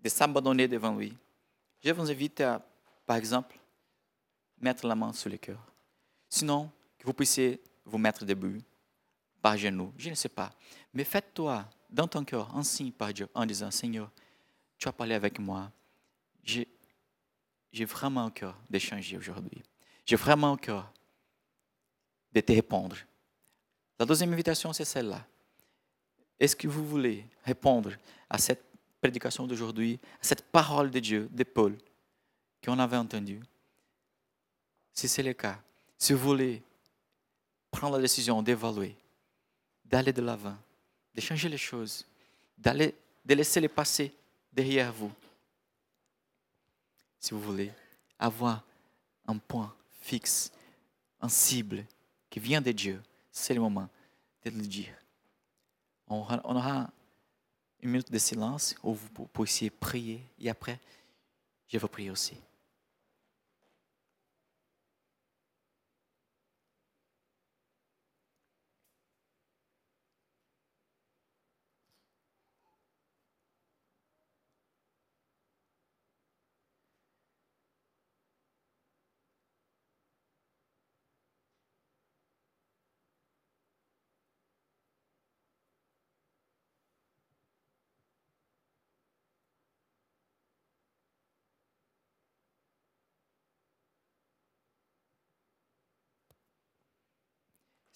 de 0.00 0.08
s'abandonner 0.08 0.68
devant 0.68 0.94
lui. 0.94 1.12
Je 1.82 1.90
vous 1.92 2.10
invite 2.10 2.40
à, 2.40 2.64
par 3.06 3.16
exemple, 3.16 3.58
mettre 4.60 4.86
la 4.86 4.94
main 4.94 5.12
sur 5.12 5.30
le 5.30 5.36
cœur. 5.36 5.60
Sinon, 6.28 6.70
que 6.98 7.06
vous 7.06 7.12
puissiez 7.12 7.62
vous 7.84 7.98
mettre 7.98 8.24
debout, 8.24 8.58
par 9.40 9.56
genoux, 9.56 9.92
je 9.96 10.10
ne 10.10 10.14
sais 10.14 10.28
pas. 10.28 10.50
Mais 10.92 11.04
faites-toi 11.04 11.64
dans 11.88 12.08
ton 12.08 12.24
cœur 12.24 12.54
un 12.56 12.62
signe 12.62 12.90
par 12.90 13.12
Dieu 13.12 13.28
en 13.34 13.46
disant, 13.46 13.70
Seigneur, 13.70 14.10
tu 14.76 14.88
as 14.88 14.92
parlé 14.92 15.14
avec 15.14 15.38
moi. 15.38 15.70
J'ai 16.42 17.84
vraiment 17.84 18.24
un 18.24 18.30
cœur 18.30 18.58
d'échanger 18.68 19.16
aujourd'hui. 19.16 19.62
J'ai 20.04 20.16
vraiment 20.16 20.52
un 20.52 20.56
cœur 20.56 20.92
de 22.32 22.40
te 22.40 22.52
répondre. 22.52 22.96
La 23.98 24.06
deuxième 24.06 24.32
invitation, 24.32 24.72
c'est 24.72 24.84
celle-là. 24.84 25.24
Est-ce 26.40 26.56
que 26.56 26.68
vous 26.68 26.86
voulez 26.86 27.26
répondre 27.44 27.92
à 28.28 28.38
cette 28.38 28.67
prédication 29.00 29.46
d'aujourd'hui, 29.46 29.98
à 30.20 30.24
cette 30.24 30.42
parole 30.50 30.90
de 30.90 30.98
Dieu, 30.98 31.28
de 31.30 31.44
Paul, 31.44 31.76
qu'on 32.64 32.78
avait 32.78 32.96
entendue 32.96 33.40
Si 34.92 35.08
c'est 35.08 35.22
le 35.22 35.32
cas, 35.32 35.60
si 35.96 36.12
vous 36.12 36.18
voulez 36.18 36.62
prendre 37.70 37.96
la 37.96 38.02
décision 38.02 38.42
d'évaluer, 38.42 38.96
d'aller 39.84 40.12
de 40.12 40.22
l'avant, 40.22 40.56
de 41.14 41.20
changer 41.20 41.48
les 41.48 41.58
choses, 41.58 42.06
d'aller, 42.56 42.94
de 43.24 43.34
laisser 43.34 43.60
les 43.60 43.68
passé 43.68 44.12
derrière 44.52 44.92
vous, 44.92 45.12
si 47.20 47.34
vous 47.34 47.40
voulez 47.40 47.72
avoir 48.18 48.64
un 49.26 49.36
point 49.38 49.74
fixe, 50.00 50.52
un 51.20 51.28
cible 51.28 51.84
qui 52.30 52.40
vient 52.40 52.60
de 52.60 52.72
Dieu, 52.72 53.02
c'est 53.30 53.54
le 53.54 53.60
moment 53.60 53.88
de 54.44 54.50
le 54.50 54.62
dire. 54.62 54.94
On 56.06 56.22
aura 56.22 56.90
une 57.82 57.90
minute 57.90 58.10
de 58.10 58.18
silence 58.18 58.74
où 58.82 58.94
vous 58.94 59.26
puissiez 59.32 59.70
prier 59.70 60.22
et 60.40 60.50
après, 60.50 60.78
je 61.68 61.78
vais 61.78 61.88
prier 61.88 62.10
aussi. 62.10 62.34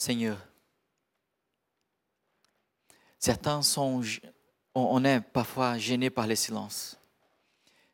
Seigneur, 0.02 0.36
certains 3.20 3.62
sont, 3.62 4.02
on 4.74 5.04
est 5.04 5.20
parfois 5.20 5.78
gênés 5.78 6.10
par 6.10 6.26
les 6.26 6.34
silences, 6.34 6.98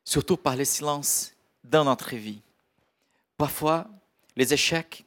surtout 0.06 0.38
par 0.38 0.56
les 0.56 0.64
silences 0.64 1.34
dans 1.62 1.84
notre 1.84 2.16
vie. 2.16 2.40
Parfois, 3.36 3.86
les 4.36 4.54
échecs, 4.54 5.04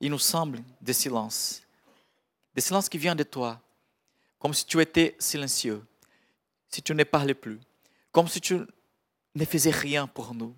ils 0.00 0.10
nous 0.10 0.18
semblent 0.18 0.64
des 0.80 0.92
silences, 0.92 1.62
des 2.52 2.60
silences 2.60 2.88
qui 2.88 2.98
viennent 2.98 3.16
de 3.16 3.22
toi, 3.22 3.60
comme 4.40 4.54
si 4.54 4.66
tu 4.66 4.80
étais 4.80 5.14
silencieux, 5.20 5.86
si 6.68 6.82
tu 6.82 6.96
ne 6.96 7.04
parlais 7.04 7.34
plus, 7.34 7.60
comme 8.10 8.26
si 8.26 8.40
tu 8.40 8.58
ne 9.36 9.44
faisais 9.44 9.70
rien 9.70 10.08
pour 10.08 10.34
nous, 10.34 10.52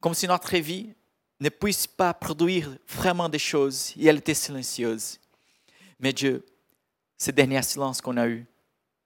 comme 0.00 0.12
si 0.12 0.26
notre 0.26 0.56
vie 0.56 0.92
ne 1.40 1.48
puisse 1.48 1.86
pas 1.86 2.12
produire 2.12 2.76
vraiment 2.86 3.28
des 3.28 3.38
choses 3.38 3.94
et 3.96 4.06
elle 4.06 4.18
était 4.18 4.34
silencieuse. 4.34 5.18
Mais 5.98 6.12
Dieu, 6.12 6.44
ce 7.16 7.30
dernier 7.30 7.62
silence 7.62 8.00
qu'on 8.00 8.16
a 8.18 8.28
eu 8.28 8.46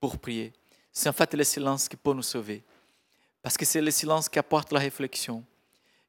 pour 0.01 0.19
prier, 0.19 0.53
c'est 0.93 1.09
en 1.09 1.13
fait 1.13 1.33
le 1.35 1.45
silence 1.45 1.89
qui 1.89 1.97
peut 1.97 2.13
nous 2.13 2.23
sauver. 2.23 2.63
Parce 3.41 3.57
que 3.57 3.65
c'est 3.65 3.81
le 3.81 3.91
silence 3.91 4.29
qui 4.29 4.39
apporte 4.39 4.73
la 4.73 4.81
réflexion, 4.81 5.45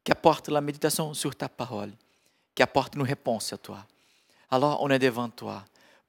qui 0.04 0.12
apporte 0.12 0.50
la 0.50 0.62
méditation 0.62 1.14
sur 1.14 1.36
ta 1.36 1.50
parole, 1.50 1.92
qui 2.54 2.64
apporte 2.64 2.96
une 2.96 3.04
réponse 3.04 3.54
à 3.54 3.58
toi. 3.58 3.86
Alors 4.50 4.82
on 4.82 4.90
est 4.90 5.00
devant 5.00 5.30
toi 5.30 5.64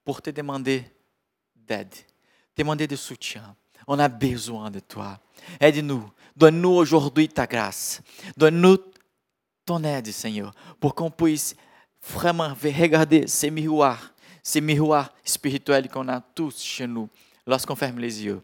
pour 0.05 0.23
te 0.23 0.31
demander 0.31 0.85
d'aide, 1.55 1.95
demander 2.57 2.87
de 2.87 2.97
soutien. 2.97 3.55
On 3.87 3.99
a 3.99 4.09
besoin 4.09 4.71
de 4.71 4.81
toi. 4.81 5.19
Aide-nous. 5.61 6.11
Donne-nous 6.37 6.71
aujourd'hui 6.71 7.29
ta 7.29 7.47
grâce. 7.47 8.01
Donne-nous 8.37 8.79
ton 9.67 9.83
aide, 9.83 10.11
Seigneur, 10.13 10.55
pour 10.81 10.95
qu'on 10.95 11.11
puisse 11.11 11.55
vraiment 12.09 12.55
regarder 12.63 13.27
ces 13.27 13.51
miroirs, 13.51 14.15
ces 14.43 14.61
miroirs 14.61 15.13
spirituels 15.25 15.89
qu'on 15.89 16.09
a 16.09 16.21
tous 16.21 16.63
chez 16.63 16.87
nous 16.87 17.09
lorsqu'on 17.47 17.75
ferme 17.75 17.99
les 17.99 18.25
yeux. 18.25 18.41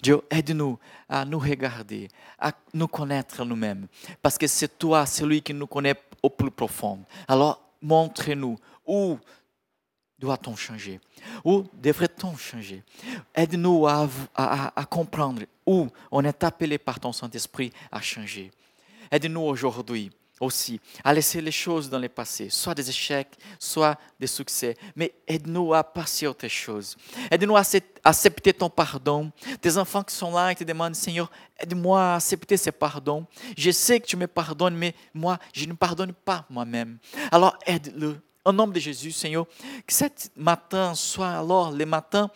Dieu, 0.00 0.22
aide-nous 0.30 0.78
à 1.08 1.24
nous 1.24 1.38
regarder, 1.38 2.08
à 2.38 2.52
nous 2.72 2.88
connaître 2.88 3.44
nous-mêmes, 3.44 3.88
parce 4.22 4.38
que 4.38 4.46
c'est 4.46 4.78
toi, 4.78 5.04
celui 5.04 5.42
qui 5.42 5.52
nous 5.52 5.66
connaît 5.66 5.96
au 6.22 6.30
plus 6.30 6.50
profond. 6.50 7.04
Alors, 7.28 7.60
montre-nous 7.82 8.56
où 8.86 9.18
doit-on 10.18 10.54
changer 10.56 11.00
Où 11.44 11.64
devrait-on 11.74 12.36
changer 12.36 12.82
Aide-nous 13.34 13.86
à, 13.86 14.08
à, 14.34 14.80
à, 14.80 14.84
comprendre 14.86 15.42
où 15.66 15.88
on 16.10 16.24
est 16.24 16.44
appelé 16.44 16.78
par 16.78 17.00
ton 17.00 17.12
Saint-Esprit 17.12 17.72
à 17.90 18.00
changer. 18.00 18.50
Aide-nous 19.10 19.40
aujourd'hui 19.42 20.10
aussi 20.42 20.80
à 21.04 21.14
laisser 21.14 21.40
les 21.40 21.52
choses 21.52 21.88
dans 21.88 21.98
le 21.98 22.08
passé, 22.08 22.50
soit 22.50 22.74
des 22.74 22.88
échecs, 22.88 23.34
soit 23.58 23.98
des 24.18 24.26
succès. 24.26 24.76
Mais 24.96 25.14
aide-nous 25.26 25.72
à 25.72 25.84
passer 25.84 26.26
autre 26.26 26.48
chose. 26.48 26.96
Aide-nous 27.30 27.56
à 27.56 27.62
accepter 28.04 28.52
ton 28.52 28.68
pardon. 28.68 29.30
Tes 29.60 29.76
enfants 29.76 30.02
qui 30.02 30.14
sont 30.14 30.32
là 30.32 30.52
et 30.52 30.54
te 30.54 30.64
demandent, 30.64 30.94
Seigneur, 30.94 31.30
aide-moi 31.58 32.12
à 32.12 32.16
accepter 32.16 32.56
ce 32.56 32.70
pardon. 32.70 33.26
Je 33.56 33.70
sais 33.70 34.00
que 34.00 34.06
tu 34.06 34.16
me 34.16 34.26
pardonnes, 34.26 34.76
mais 34.76 34.94
moi, 35.14 35.38
je 35.52 35.64
ne 35.66 35.74
pardonne 35.74 36.12
pas 36.12 36.44
moi-même. 36.50 36.98
Alors 37.30 37.56
aide-le. 37.66 38.20
Au 38.44 38.50
nom 38.50 38.66
de 38.66 38.80
Jésus, 38.80 39.12
Seigneur, 39.12 39.46
que 39.86 39.94
ce 39.94 40.06
matin 40.36 40.96
soit 40.96 41.30
alors 41.30 41.70
le 41.70 41.86
matin 41.86 42.28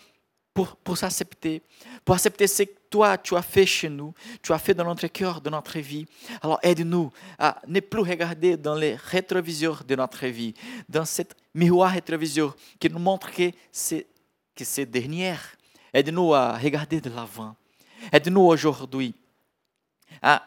pour, 0.57 0.75
pour 0.77 0.97
s'accepter, 0.97 1.61
pour 2.03 2.15
accepter 2.15 2.47
ce 2.47 2.63
que 2.63 2.71
toi, 2.89 3.19
tu 3.19 3.37
as 3.37 3.43
fait 3.43 3.67
chez 3.67 3.91
nous, 3.91 4.15
tu 4.41 4.55
as 4.55 4.59
fait 4.59 4.73
dans 4.73 4.87
notre 4.87 5.07
cœur, 5.09 5.39
dans 5.43 5.51
notre 5.51 5.79
vie. 5.81 6.07
Alors 6.41 6.59
aide-nous 6.63 7.13
à 7.39 7.61
ne 7.69 7.79
plus 7.81 8.01
regarder 8.01 8.57
dans 8.57 8.75
les 8.75 8.95
rétroviseurs 8.95 9.85
de 9.85 9.95
notre 9.95 10.27
vie, 10.29 10.55
dans 10.89 11.05
cette 11.05 11.37
miroir 11.55 11.93
rétroviseur 11.93 12.57
qui 12.81 12.89
nous 12.89 12.99
montre 12.99 13.31
que 13.31 13.51
c'est, 13.71 14.07
que 14.55 14.65
c'est 14.65 14.87
dernière. 14.87 15.43
Aide-nous 15.93 16.33
à 16.33 16.57
regarder 16.57 17.03
de 17.03 17.11
l'avant. 17.11 17.55
Aide-nous 18.11 18.41
aujourd'hui 18.41 19.15
à 20.23 20.43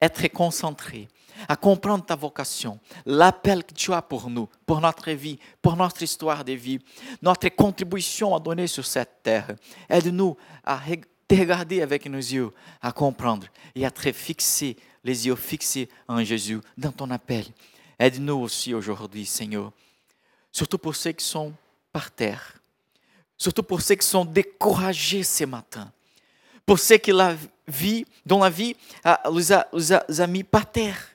être 0.00 0.28
concentrés, 0.28 1.08
à 1.48 1.56
comprendre 1.56 2.04
ta 2.04 2.14
vocation, 2.14 2.78
l'appel 3.06 3.64
que 3.64 3.74
tu 3.74 3.92
as 3.92 4.02
pour 4.02 4.28
nous, 4.28 4.48
pour 4.66 4.80
notre 4.80 5.10
vie, 5.12 5.38
pour 5.60 5.76
notre 5.76 6.02
histoire 6.02 6.44
de 6.44 6.52
vie, 6.52 6.78
notre 7.20 7.48
contribution 7.48 8.34
à 8.34 8.40
donner 8.40 8.66
sur 8.66 8.84
cette 8.84 9.22
terre. 9.22 9.48
Aide-nous 9.88 10.36
à 10.64 10.80
te 11.28 11.34
regarder 11.34 11.82
avec 11.82 12.06
nos 12.06 12.18
yeux, 12.18 12.50
à 12.80 12.92
comprendre 12.92 13.46
et 13.74 13.84
à 13.86 13.90
te 13.90 14.12
fixer, 14.12 14.76
les 15.04 15.26
yeux 15.26 15.36
fixés 15.36 15.88
en 16.06 16.22
Jésus, 16.22 16.60
dans 16.76 16.92
ton 16.92 17.10
appel. 17.10 17.44
Aide-nous 17.98 18.36
aussi 18.36 18.74
aujourd'hui, 18.74 19.26
Seigneur, 19.26 19.72
surtout 20.50 20.78
pour 20.78 20.94
ceux 20.94 21.12
qui 21.12 21.24
sont 21.24 21.52
par 21.92 22.10
terre, 22.10 22.54
surtout 23.36 23.62
pour 23.62 23.80
ceux 23.80 23.94
qui 23.94 24.06
sont 24.06 24.24
découragés 24.24 25.22
ce 25.22 25.44
matin, 25.44 25.90
pour 26.64 26.78
ceux 26.78 26.96
qui 26.96 27.12
la 27.12 27.36
vie, 27.66 28.04
dont 28.24 28.40
la 28.40 28.50
vie 28.50 28.76
les 29.32 29.52
a, 30.20 30.26
mis 30.26 30.42
par 30.44 30.70
terre 30.70 31.08